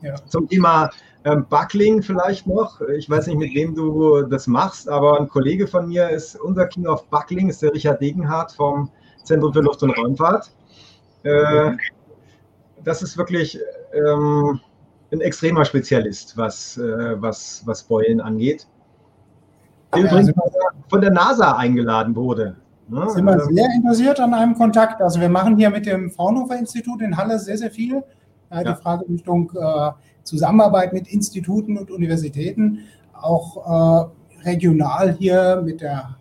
[0.00, 0.14] Ja.
[0.26, 0.90] Zum Thema
[1.24, 2.80] ähm, Buckling vielleicht noch.
[2.80, 6.66] Ich weiß nicht, mit wem du das machst, aber ein Kollege von mir ist unser
[6.66, 8.90] King of Buckling, ist der Richard Degenhardt vom
[9.24, 10.50] Zentrum für Luft- und Raumfahrt.
[11.24, 11.72] Äh,
[12.84, 13.58] das ist wirklich
[13.92, 14.60] ähm,
[15.12, 18.66] ein extremer Spezialist, was, äh, was, was Beulen angeht.
[19.94, 20.32] Der übrigens
[20.88, 22.56] von der NASA eingeladen wurde.
[22.88, 23.08] Ne?
[23.10, 25.02] Sind wir sehr interessiert an einem Kontakt.
[25.02, 28.02] Also wir machen hier mit dem Fraunhofer-Institut in Halle sehr, sehr viel.
[28.50, 29.90] Ja, die Frage Richtung äh,
[30.22, 32.80] Zusammenarbeit mit Instituten und Universitäten,
[33.12, 36.16] auch äh, regional hier mit der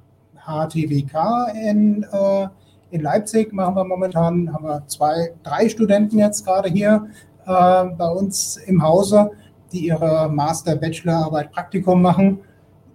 [0.46, 2.48] HTWK in, äh,
[2.90, 7.08] in Leipzig machen wir momentan, haben wir zwei, drei Studenten jetzt gerade hier
[7.46, 9.32] äh, bei uns im Hause,
[9.72, 12.40] die ihre Master-, Bachelorarbeit, Praktikum machen.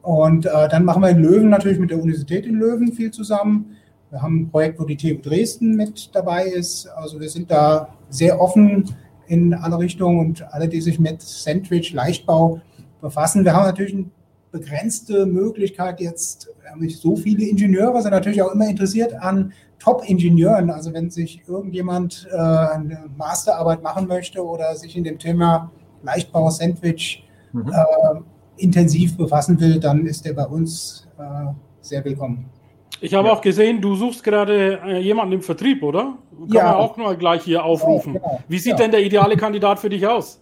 [0.03, 3.77] Und äh, dann machen wir in Löwen natürlich mit der Universität in Löwen viel zusammen.
[4.11, 6.87] Wir haben ein Projekt, wo die TU Dresden mit dabei ist.
[6.89, 8.95] Also wir sind da sehr offen
[9.27, 12.61] in alle Richtungen und alle, die sich mit Sandwich, Leichtbau
[13.01, 13.45] befassen.
[13.45, 14.11] Wir haben natürlich eine
[14.51, 19.53] begrenzte Möglichkeit jetzt, wir haben nicht so viele Ingenieure, sind natürlich auch immer interessiert an
[19.79, 20.71] Top-Ingenieuren.
[20.71, 25.73] Also wenn sich irgendjemand äh, eine Masterarbeit machen möchte oder sich in dem Thema
[26.03, 27.73] Leichtbau, Sandwich mhm.
[27.73, 28.21] äh,
[28.57, 32.51] intensiv befassen will, dann ist der bei uns äh, sehr willkommen.
[33.01, 33.35] Ich habe ja.
[33.35, 36.19] auch gesehen, du suchst gerade äh, jemanden im Vertrieb, oder?
[36.39, 36.65] Kann ja.
[36.65, 38.15] man auch mal gleich hier aufrufen.
[38.15, 38.41] Ja, genau.
[38.49, 40.41] Wie sieht denn der ideale Kandidat für dich aus?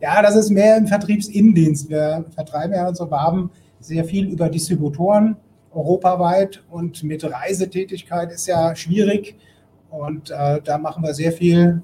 [0.00, 1.88] Ja, das ist mehr im Vertriebsinnendienst.
[1.88, 5.36] Wir vertreiben ja unsere Waben sehr viel über Distributoren
[5.72, 9.36] europaweit und mit Reisetätigkeit ist ja schwierig.
[9.90, 11.82] Und äh, da machen wir sehr viel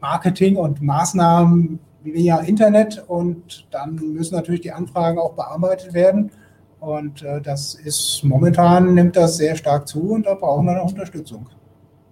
[0.00, 6.30] Marketing und Maßnahmen via Internet und dann müssen natürlich die Anfragen auch bearbeitet werden.
[6.80, 10.90] Und äh, das ist momentan nimmt das sehr stark zu und da brauchen wir noch
[10.90, 11.48] Unterstützung.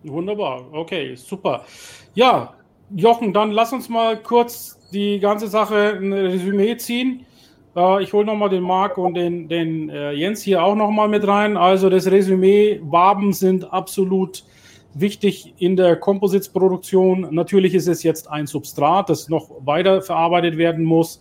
[0.03, 1.64] Wunderbar, okay, super.
[2.14, 2.55] Ja,
[2.95, 7.26] Jochen, dann lass uns mal kurz die ganze Sache ein Resümee ziehen.
[7.76, 11.26] Äh, ich hole nochmal den Marc und den, den äh, Jens hier auch nochmal mit
[11.26, 11.57] rein.
[11.57, 14.45] Also das Resümee, Waben sind absolut
[14.95, 17.28] wichtig in der Composites-Produktion.
[17.30, 21.20] Natürlich ist es jetzt ein Substrat, das noch weiter verarbeitet werden muss,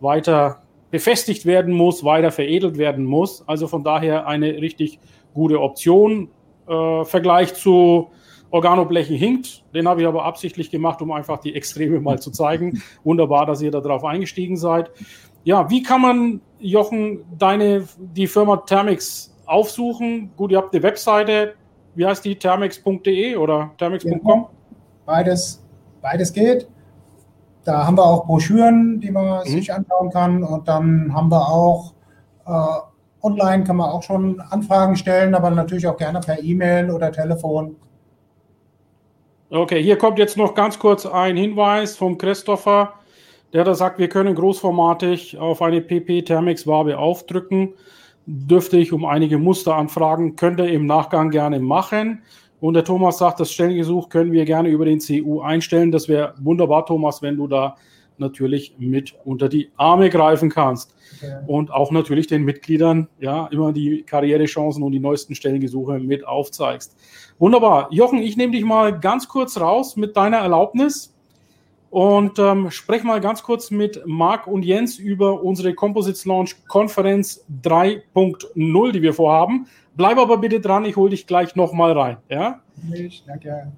[0.00, 3.46] weiter befestigt werden muss, weiter veredelt werden muss.
[3.46, 4.98] Also von daher eine richtig
[5.34, 6.30] gute Option.
[6.66, 8.10] Äh, Vergleich zu
[8.50, 9.64] Organoblechen hinkt.
[9.74, 12.82] Den habe ich aber absichtlich gemacht, um einfach die Extreme mal zu zeigen.
[13.04, 14.90] Wunderbar, dass ihr darauf eingestiegen seid.
[15.44, 20.30] Ja, wie kann man, Jochen, deine, die Firma Thermix aufsuchen?
[20.36, 21.54] Gut, ihr habt eine Webseite,
[21.98, 22.38] wie heißt die?
[22.38, 24.46] Thermix.de oder thermix.com?
[25.04, 25.64] Beides,
[26.00, 26.68] beides geht.
[27.64, 29.48] Da haben wir auch Broschüren, die man mhm.
[29.50, 30.44] sich anschauen kann.
[30.44, 31.92] Und dann haben wir auch
[32.46, 32.78] äh,
[33.20, 37.74] online kann man auch schon Anfragen stellen, aber natürlich auch gerne per E-Mail oder Telefon.
[39.50, 42.94] Okay, hier kommt jetzt noch ganz kurz ein Hinweis vom Christopher,
[43.52, 47.74] der da sagt, wir können großformatig auf eine PP Thermix Wabe aufdrücken
[48.30, 52.22] dürfte ich um einige Muster anfragen, könnte im Nachgang gerne machen.
[52.60, 55.90] Und der Thomas sagt, das Stellengesuch können wir gerne über den CU einstellen.
[55.90, 57.76] Das wäre wunderbar, Thomas, wenn du da
[58.18, 60.94] natürlich mit unter die Arme greifen kannst.
[61.16, 61.36] Okay.
[61.46, 66.96] Und auch natürlich den Mitgliedern ja immer die Karrierechancen und die neuesten Stellengesuche mit aufzeigst.
[67.38, 67.88] Wunderbar.
[67.92, 71.14] Jochen, ich nehme dich mal ganz kurz raus mit deiner Erlaubnis.
[71.90, 77.44] Und ähm, sprech mal ganz kurz mit Marc und Jens über unsere Composites Launch Konferenz
[77.62, 79.66] 3.0, die wir vorhaben.
[79.96, 82.18] Bleib aber bitte dran, ich hole dich gleich nochmal rein.
[82.28, 82.62] Ja?
[82.92, 83.72] Ich, danke.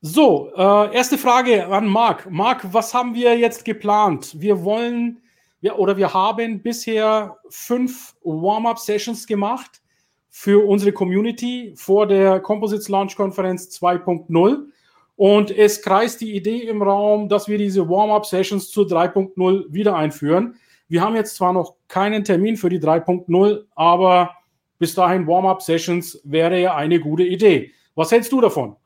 [0.00, 2.30] So, äh, erste Frage an Marc.
[2.30, 4.40] Marc, was haben wir jetzt geplant?
[4.40, 5.20] Wir wollen,
[5.60, 9.82] wir, oder wir haben bisher fünf Warm-up-Sessions gemacht
[10.30, 14.66] für unsere Community vor der Composites Launch Konferenz 2.0.
[15.18, 20.54] Und es kreist die Idee im Raum, dass wir diese Warm-up-Sessions zur 3.0 wieder einführen.
[20.86, 24.36] Wir haben jetzt zwar noch keinen Termin für die 3.0, aber
[24.78, 27.72] bis dahin Warm-up-Sessions wäre ja eine gute Idee.
[27.96, 28.76] Was hältst du davon?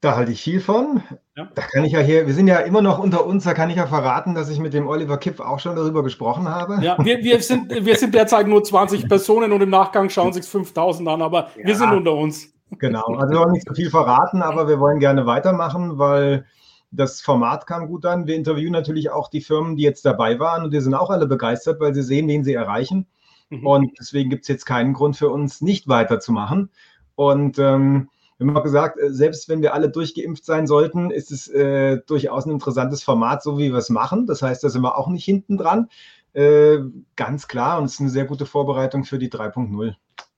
[0.00, 1.02] Da halte ich viel von.
[1.36, 1.48] Ja.
[1.52, 3.76] Da kann ich ja hier, wir sind ja immer noch unter uns, da kann ich
[3.76, 6.78] ja verraten, dass ich mit dem Oliver Kipp auch schon darüber gesprochen habe.
[6.80, 10.44] Ja, wir, wir, sind, wir sind derzeit nur 20 Personen und im Nachgang schauen sich
[10.44, 11.66] 5000 an, aber ja.
[11.66, 12.55] wir sind unter uns.
[12.70, 16.46] Genau, also wir wollen nicht so viel verraten, aber wir wollen gerne weitermachen, weil
[16.90, 18.26] das Format kam gut an.
[18.26, 21.26] Wir interviewen natürlich auch die Firmen, die jetzt dabei waren und die sind auch alle
[21.26, 23.06] begeistert, weil sie sehen, wen sie erreichen.
[23.50, 23.66] Mhm.
[23.66, 26.70] Und deswegen gibt es jetzt keinen Grund für uns, nicht weiterzumachen.
[27.14, 28.08] Und ähm,
[28.38, 31.98] wir haben auch gesagt, äh, selbst wenn wir alle durchgeimpft sein sollten, ist es äh,
[32.06, 34.26] durchaus ein interessantes Format, so wie wir es machen.
[34.26, 35.88] Das heißt, da sind wir auch nicht hinten dran.
[36.32, 36.80] Äh,
[37.14, 39.94] ganz klar und es ist eine sehr gute Vorbereitung für die 3.0.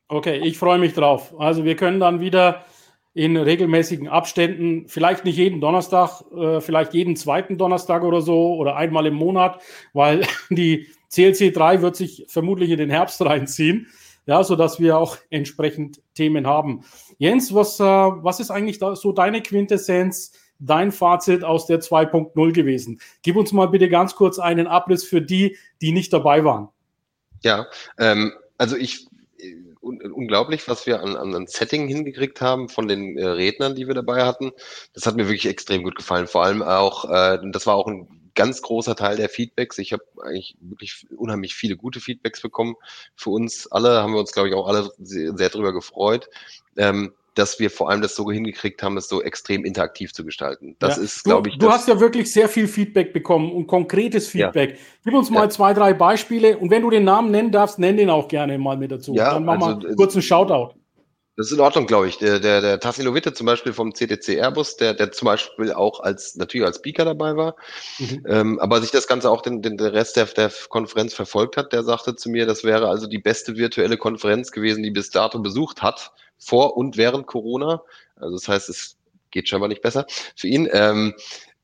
[0.09, 1.34] Okay, ich freue mich drauf.
[1.38, 2.64] Also wir können dann wieder
[3.12, 8.76] in regelmäßigen Abständen, vielleicht nicht jeden Donnerstag, äh, vielleicht jeden zweiten Donnerstag oder so oder
[8.76, 9.61] einmal im Monat,
[9.92, 13.88] weil die CLC 3 wird sich vermutlich in den Herbst reinziehen,
[14.26, 16.84] ja, sodass wir auch entsprechend Themen haben.
[17.18, 23.00] Jens, was, äh, was ist eigentlich so deine Quintessenz, dein Fazit aus der 2.0 gewesen?
[23.22, 26.68] Gib uns mal bitte ganz kurz einen Abriss für die, die nicht dabei waren.
[27.42, 27.66] Ja,
[27.98, 29.09] ähm, also ich
[29.89, 33.86] un unglaublich, was wir an, an, an Setting hingekriegt haben von den äh, Rednern, die
[33.86, 34.53] wir dabei hatten.
[34.93, 36.26] Das hat mir wirklich extrem gut gefallen.
[36.26, 39.78] Vor allem auch, äh, das war auch ein ganz großer Teil der Feedbacks.
[39.78, 42.76] Ich habe eigentlich wirklich unheimlich viele gute Feedbacks bekommen.
[43.16, 46.28] Für uns alle haben wir uns, glaube ich, auch alle sehr, sehr drüber gefreut.
[46.76, 50.74] Ähm, dass wir vor allem das so hingekriegt haben, es so extrem interaktiv zu gestalten.
[50.80, 51.05] Das ja.
[51.05, 51.59] ist, glaube ich.
[51.59, 54.70] Du hast ja wirklich sehr viel Feedback bekommen und konkretes Feedback.
[54.72, 54.76] Ja.
[55.05, 55.51] Gib uns mal ja.
[55.51, 58.76] zwei, drei Beispiele und wenn du den Namen nennen darfst, nenn den auch gerne mal
[58.76, 59.14] mit dazu.
[59.14, 60.74] Ja, Dann machen also, wir kurz einen Shoutout.
[61.39, 62.18] Das ist in Ordnung, glaube ich.
[62.18, 66.01] Der, der, der Tassilo Witte zum Beispiel vom CTC Airbus, der, der zum Beispiel auch
[66.01, 67.55] als, natürlich als Speaker dabei war,
[68.01, 68.24] mhm.
[68.26, 71.72] ähm, aber sich das Ganze auch den, den, den Rest der, der Konferenz verfolgt hat,
[71.72, 75.39] der sagte zu mir, das wäre also die beste virtuelle Konferenz gewesen, die bis dato
[75.39, 77.84] besucht hat vor und während Corona.
[78.16, 78.97] Also das heißt, es
[79.30, 80.68] geht scheinbar nicht besser für ihn.
[80.72, 81.14] Ähm,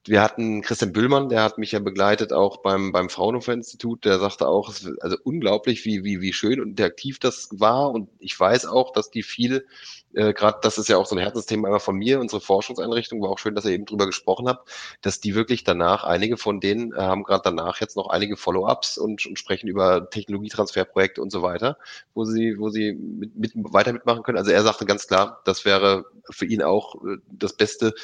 [0.07, 4.19] wir hatten Christian Büllmann, der hat mich ja begleitet, auch beim, beim Fraunhofer Institut, der
[4.19, 4.69] sagte auch,
[5.01, 7.91] also unglaublich, wie, wie, wie schön und interaktiv das war.
[7.91, 9.67] Und ich weiß auch, dass die viel
[10.15, 13.31] äh, gerade das ist ja auch so ein Herzensthema einmal von mir, unsere Forschungseinrichtung, war
[13.31, 14.69] auch schön, dass ihr eben drüber gesprochen habt,
[15.03, 18.99] dass die wirklich danach, einige von denen äh, haben gerade danach jetzt noch einige Follow-ups
[18.99, 21.79] und, und sprechen über Technologietransferprojekte und so weiter,
[22.15, 24.39] wo sie, wo sie mit, mit, weiter mitmachen können.
[24.39, 27.95] Also er sagte ganz klar, das wäre für ihn auch äh, das beste,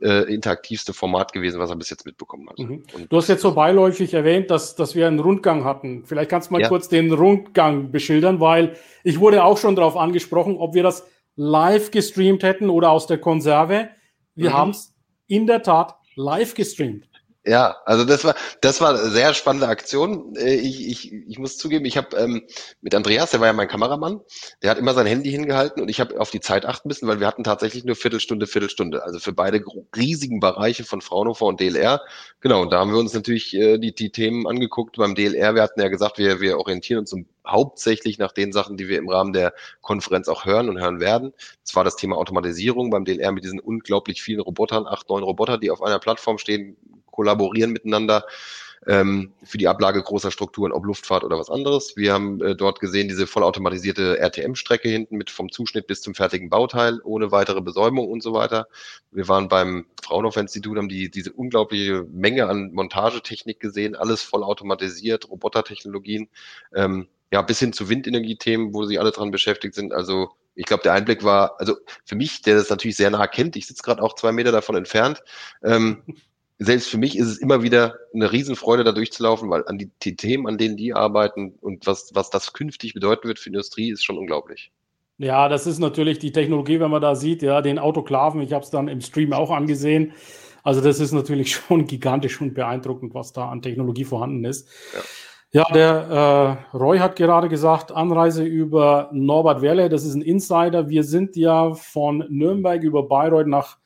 [0.00, 2.58] äh, interaktivste Format gewesen, was er bis jetzt mitbekommen hat.
[2.58, 2.84] Mhm.
[3.08, 6.04] Du hast jetzt so beiläufig erwähnt, dass, dass wir einen Rundgang hatten.
[6.04, 6.68] Vielleicht kannst du mal ja.
[6.68, 11.06] kurz den Rundgang beschildern, weil ich wurde auch schon darauf angesprochen, ob wir das
[11.40, 13.88] live gestreamt hätten oder aus der Konserve.
[14.34, 14.54] Wir mhm.
[14.54, 14.94] haben es
[15.26, 17.08] in der Tat live gestreamt.
[17.46, 20.36] Ja, also das war das war eine sehr spannende Aktion.
[20.36, 22.42] Äh, ich, ich, ich muss zugeben, ich habe ähm,
[22.82, 24.20] mit Andreas, der war ja mein Kameramann,
[24.62, 27.18] der hat immer sein Handy hingehalten und ich habe auf die Zeit achten müssen, weil
[27.18, 29.64] wir hatten tatsächlich nur Viertelstunde, Viertelstunde, also für beide
[29.96, 32.02] riesigen Bereiche von Fraunhofer und DLR.
[32.40, 35.54] Genau, und da haben wir uns natürlich äh, die, die Themen angeguckt beim DLR.
[35.54, 38.98] Wir hatten ja gesagt, wir, wir orientieren uns um, hauptsächlich nach den Sachen, die wir
[38.98, 41.32] im Rahmen der Konferenz auch hören und hören werden.
[41.64, 45.58] Das war das Thema Automatisierung beim DLR mit diesen unglaublich vielen Robotern, acht, neun Roboter,
[45.58, 46.76] die auf einer Plattform stehen,
[47.10, 48.24] kollaborieren miteinander
[48.86, 51.96] ähm, für die Ablage großer Strukturen, ob Luftfahrt oder was anderes.
[51.96, 56.48] Wir haben äh, dort gesehen diese vollautomatisierte RTM-Strecke hinten mit vom Zuschnitt bis zum fertigen
[56.48, 58.68] Bauteil, ohne weitere Besäumung und so weiter.
[59.10, 66.28] Wir waren beim Fraunhofer-Institut, haben die, diese unglaubliche Menge an Montagetechnik gesehen, alles vollautomatisiert, Robotertechnologien,
[66.74, 69.92] ähm, ja, bis hin zu Windenergiethemen, wo sie alle dran beschäftigt sind.
[69.92, 73.56] Also ich glaube, der Einblick war, also für mich, der das natürlich sehr nah kennt,
[73.56, 75.22] ich sitze gerade auch zwei Meter davon entfernt,
[75.62, 76.02] ähm,
[76.58, 80.14] selbst für mich ist es immer wieder eine Riesenfreude, da durchzulaufen, weil an die, die
[80.14, 83.90] Themen, an denen die arbeiten und was, was das künftig bedeuten wird für die Industrie,
[83.90, 84.70] ist schon unglaublich.
[85.16, 88.64] Ja, das ist natürlich die Technologie, wenn man da sieht, ja, den Autoklaven, ich habe
[88.64, 90.12] es dann im Stream auch angesehen.
[90.62, 94.68] Also das ist natürlich schon gigantisch und beeindruckend, was da an Technologie vorhanden ist.
[94.92, 95.00] Ja,
[95.52, 100.88] ja der äh, Roy hat gerade gesagt, Anreise über Norbert Werle, das ist ein Insider.
[100.88, 103.78] Wir sind ja von Nürnberg über Bayreuth nach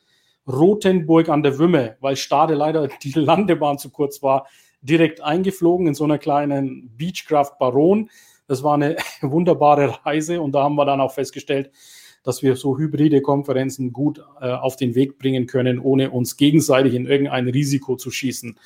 [0.47, 4.47] Rothenburg an der Wümme, weil Stade leider die Landebahn zu kurz war,
[4.83, 8.11] direkt eingeflogen in so einer kleinen Beechcraft Baron.
[8.47, 11.71] Das war eine wunderbare Reise und da haben wir dann auch festgestellt,
[12.23, 16.95] dass wir so hybride Konferenzen gut äh, auf den Weg bringen können, ohne uns gegenseitig
[16.95, 18.59] in irgendein Risiko zu schießen.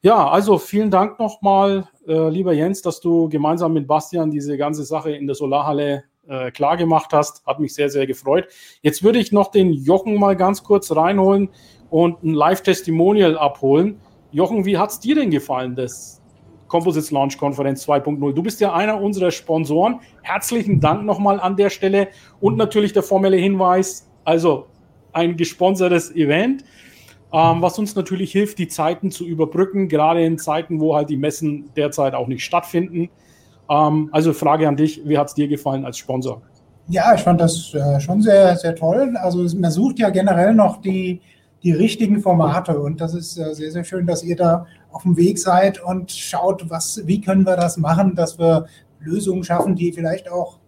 [0.00, 4.84] Ja, also vielen Dank nochmal, äh, lieber Jens, dass du gemeinsam mit Bastian diese ganze
[4.84, 7.44] Sache in der Solarhalle äh, klar gemacht hast.
[7.44, 8.46] Hat mich sehr, sehr gefreut.
[8.80, 11.48] Jetzt würde ich noch den Jochen mal ganz kurz reinholen
[11.90, 14.00] und ein Live-Testimonial abholen.
[14.30, 16.22] Jochen, wie hat es dir denn gefallen, das
[16.68, 18.34] Composites Launch Konferenz 2.0?
[18.34, 19.98] Du bist ja einer unserer Sponsoren.
[20.22, 22.06] Herzlichen Dank nochmal an der Stelle
[22.38, 24.66] und natürlich der formelle Hinweis, also
[25.12, 26.62] ein gesponsertes Event.
[27.30, 31.18] Ähm, was uns natürlich hilft, die Zeiten zu überbrücken, gerade in Zeiten, wo halt die
[31.18, 33.10] Messen derzeit auch nicht stattfinden.
[33.68, 36.40] Ähm, also Frage an dich, wie hat es dir gefallen als Sponsor?
[36.88, 39.14] Ja, ich fand das äh, schon sehr, sehr toll.
[39.20, 41.20] Also man sucht ja generell noch die,
[41.62, 45.18] die richtigen Formate und das ist äh, sehr, sehr schön, dass ihr da auf dem
[45.18, 48.66] Weg seid und schaut, was, wie können wir das machen, dass wir
[49.00, 50.58] Lösungen schaffen, die vielleicht auch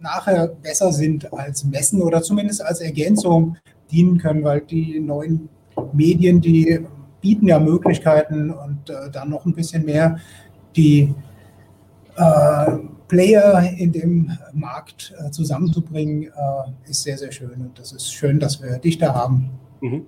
[0.00, 3.58] nachher besser sind als Messen oder zumindest als Ergänzung
[3.90, 5.50] dienen können, weil die neuen
[5.92, 6.80] Medien, die
[7.20, 10.18] bieten ja Möglichkeiten und äh, dann noch ein bisschen mehr
[10.76, 11.14] die
[12.16, 12.76] äh,
[13.08, 17.52] Player in dem Markt äh, zusammenzubringen, äh, ist sehr, sehr schön.
[17.60, 19.50] Und das ist schön, dass wir dich da haben.
[19.80, 20.06] Mhm.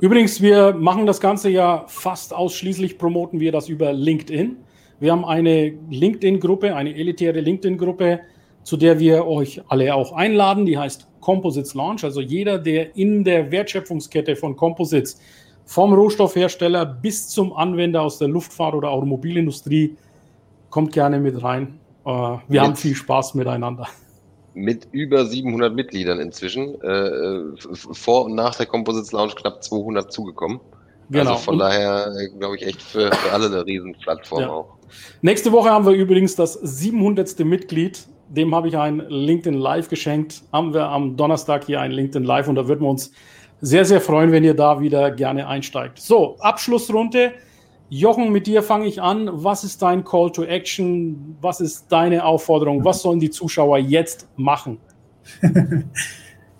[0.00, 4.56] Übrigens, wir machen das Ganze ja fast ausschließlich, promoten wir das über LinkedIn.
[4.98, 8.20] Wir haben eine LinkedIn-Gruppe, eine elitäre LinkedIn-Gruppe,
[8.62, 10.66] zu der wir euch alle auch einladen.
[10.66, 12.04] Die heißt Composites Launch.
[12.04, 15.20] Also jeder, der in der Wertschöpfungskette von Composites
[15.64, 19.96] vom Rohstoffhersteller bis zum Anwender aus der Luftfahrt oder Automobilindustrie
[20.70, 21.78] kommt gerne mit rein.
[22.04, 23.86] Äh, wir mit, haben viel Spaß miteinander.
[24.54, 26.80] Mit über 700 Mitgliedern inzwischen.
[26.82, 27.56] Äh,
[27.92, 30.60] vor und nach der Composites Lounge knapp 200 zugekommen.
[31.10, 31.32] Genau.
[31.32, 34.50] Also von und, daher, äh, glaube ich, echt für, für alle eine Riesenplattform ja.
[34.50, 34.74] auch.
[35.20, 37.38] Nächste Woche haben wir übrigens das 700.
[37.40, 38.06] Mitglied.
[38.34, 40.42] Dem habe ich ein LinkedIn Live geschenkt.
[40.52, 43.12] Haben wir am Donnerstag hier ein LinkedIn Live und da würden wir uns
[43.60, 45.98] sehr, sehr freuen, wenn ihr da wieder gerne einsteigt.
[46.00, 47.32] So, Abschlussrunde.
[47.90, 49.28] Jochen, mit dir fange ich an.
[49.30, 51.36] Was ist dein Call to Action?
[51.42, 52.82] Was ist deine Aufforderung?
[52.86, 54.78] Was sollen die Zuschauer jetzt machen?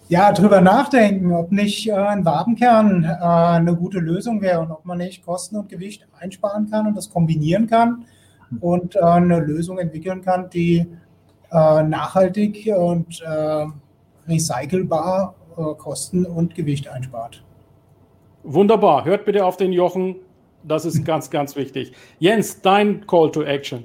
[0.09, 4.85] ja, drüber nachdenken, ob nicht äh, ein Wabenkern äh, eine gute Lösung wäre und ob
[4.85, 8.05] man nicht Kosten und Gewicht einsparen kann und das kombinieren kann
[8.61, 10.87] und äh, eine Lösung entwickeln kann, die
[11.55, 13.67] nachhaltig und äh,
[14.29, 17.43] recycelbar äh, Kosten und Gewicht einspart.
[18.43, 19.05] Wunderbar.
[19.05, 20.17] Hört bitte auf den Jochen.
[20.65, 21.93] Das ist ganz, ganz wichtig.
[22.19, 23.85] Jens, dein Call to Action.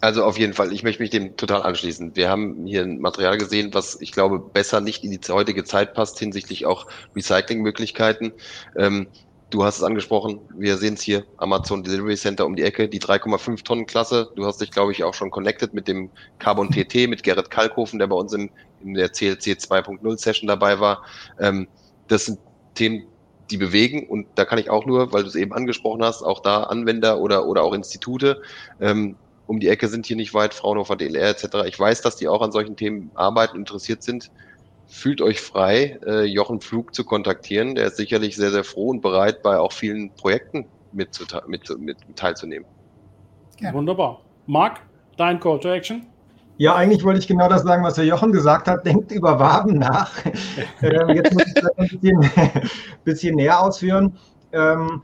[0.00, 2.14] Also auf jeden Fall, ich möchte mich dem total anschließen.
[2.14, 5.94] Wir haben hier ein Material gesehen, was ich glaube besser nicht in die heutige Zeit
[5.94, 8.32] passt, hinsichtlich auch Recyclingmöglichkeiten.
[8.76, 9.08] Ähm,
[9.50, 13.00] du hast es angesprochen, wir sehen es hier, Amazon Delivery Center um die Ecke, die
[13.00, 14.30] 3,5 Tonnen Klasse.
[14.36, 17.98] Du hast dich, glaube ich, auch schon connected mit dem Carbon TT, mit Gerrit Kalkhofen,
[17.98, 21.02] der bei uns im, in der CLC 2.0 Session dabei war.
[21.38, 21.68] Ähm,
[22.08, 22.38] das sind
[22.74, 23.06] Themen,
[23.50, 24.06] die bewegen.
[24.08, 27.18] Und da kann ich auch nur, weil du es eben angesprochen hast, auch da Anwender
[27.18, 28.42] oder, oder auch Institute
[28.80, 31.66] ähm, um die Ecke sind hier nicht weit, Fraunhofer, DLR etc.
[31.66, 34.30] Ich weiß, dass die auch an solchen Themen arbeiten, interessiert sind.
[34.88, 37.74] Fühlt euch frei, äh, Jochen Flug zu kontaktieren.
[37.74, 41.10] Der ist sicherlich sehr, sehr froh und bereit, bei auch vielen Projekten mit,
[41.46, 42.66] mit, mit teilzunehmen.
[43.60, 43.72] Ja.
[43.74, 44.22] Wunderbar.
[44.46, 44.80] Marc,
[45.16, 46.06] dein Call to Action?
[46.56, 48.84] Ja, eigentlich wollte ich genau das sagen, was der Jochen gesagt hat.
[48.84, 50.10] Denkt über Waben nach.
[50.82, 52.30] ähm, jetzt muss ich das ein bisschen,
[53.04, 54.16] bisschen näher ausführen.
[54.52, 55.02] Ähm,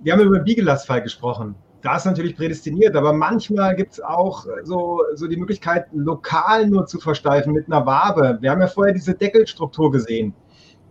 [0.00, 1.54] wir haben über Biegelastfall gesprochen.
[1.80, 6.86] Da ist natürlich prädestiniert, aber manchmal gibt es auch so, so die Möglichkeit, lokal nur
[6.86, 8.38] zu versteifen mit einer Wabe.
[8.40, 10.34] Wir haben ja vorher diese Deckelstruktur gesehen.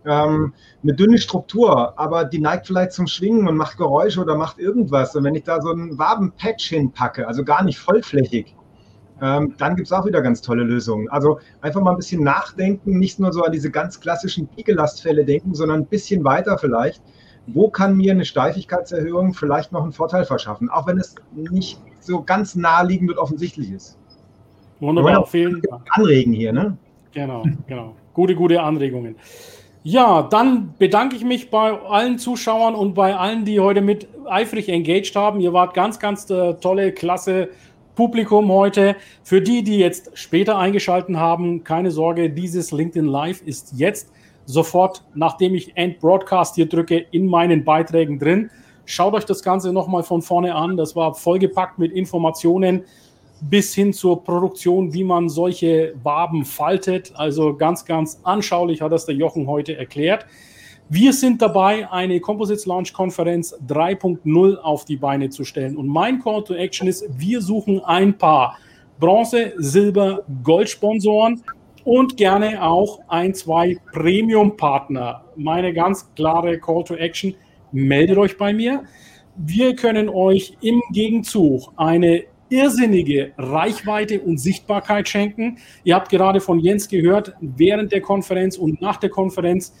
[0.06, 4.58] Ähm, eine dünne Struktur, aber die neigt vielleicht zum Schwingen und macht Geräusche oder macht
[4.58, 5.14] irgendwas.
[5.14, 8.54] Und wenn ich da so einen Wabenpatch hinpacke, also gar nicht vollflächig,
[9.20, 11.08] ähm, dann gibt es auch wieder ganz tolle Lösungen.
[11.10, 15.54] Also einfach mal ein bisschen nachdenken, nicht nur so an diese ganz klassischen Piegelastfälle denken,
[15.54, 17.02] sondern ein bisschen weiter vielleicht.
[17.54, 22.22] Wo kann mir eine Steifigkeitserhöhung vielleicht noch einen Vorteil verschaffen, auch wenn es nicht so
[22.22, 23.96] ganz naheliegend und offensichtlich ist.
[24.80, 25.82] Wunderbar, vielen Dank.
[25.90, 26.76] Anregen hier, ne?
[27.12, 27.94] Genau, genau.
[28.14, 29.16] Gute, gute Anregungen.
[29.84, 34.68] Ja, dann bedanke ich mich bei allen Zuschauern und bei allen, die heute mit eifrig
[34.68, 35.40] engaged haben.
[35.40, 37.48] Ihr wart ganz, ganz äh, tolle, klasse
[37.94, 38.96] Publikum heute.
[39.22, 44.12] Für die, die jetzt später eingeschaltet haben, keine Sorge, dieses LinkedIn Live ist jetzt
[44.48, 48.50] sofort, nachdem ich End Broadcast hier drücke, in meinen Beiträgen drin.
[48.86, 50.78] Schaut euch das Ganze nochmal von vorne an.
[50.78, 52.84] Das war vollgepackt mit Informationen
[53.42, 57.12] bis hin zur Produktion, wie man solche Waben faltet.
[57.14, 60.24] Also ganz, ganz anschaulich hat das der Jochen heute erklärt.
[60.88, 65.76] Wir sind dabei, eine Composites Launch Konferenz 3.0 auf die Beine zu stellen.
[65.76, 68.56] Und mein Call to Action ist, wir suchen ein paar
[68.98, 71.44] Bronze, Silber, Gold-Sponsoren
[71.88, 75.24] und gerne auch ein, zwei Premium-Partner.
[75.36, 77.34] Meine ganz klare Call to Action,
[77.72, 78.84] meldet euch bei mir.
[79.36, 85.56] Wir können euch im Gegenzug eine irrsinnige Reichweite und Sichtbarkeit schenken.
[85.82, 89.74] Ihr habt gerade von Jens gehört, während der Konferenz und nach der Konferenz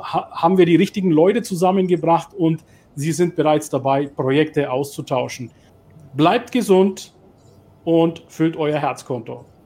[0.00, 5.50] haben wir die richtigen Leute zusammengebracht und sie sind bereits dabei, Projekte auszutauschen.
[6.14, 7.12] Bleibt gesund
[7.84, 9.44] und füllt euer Herzkonto.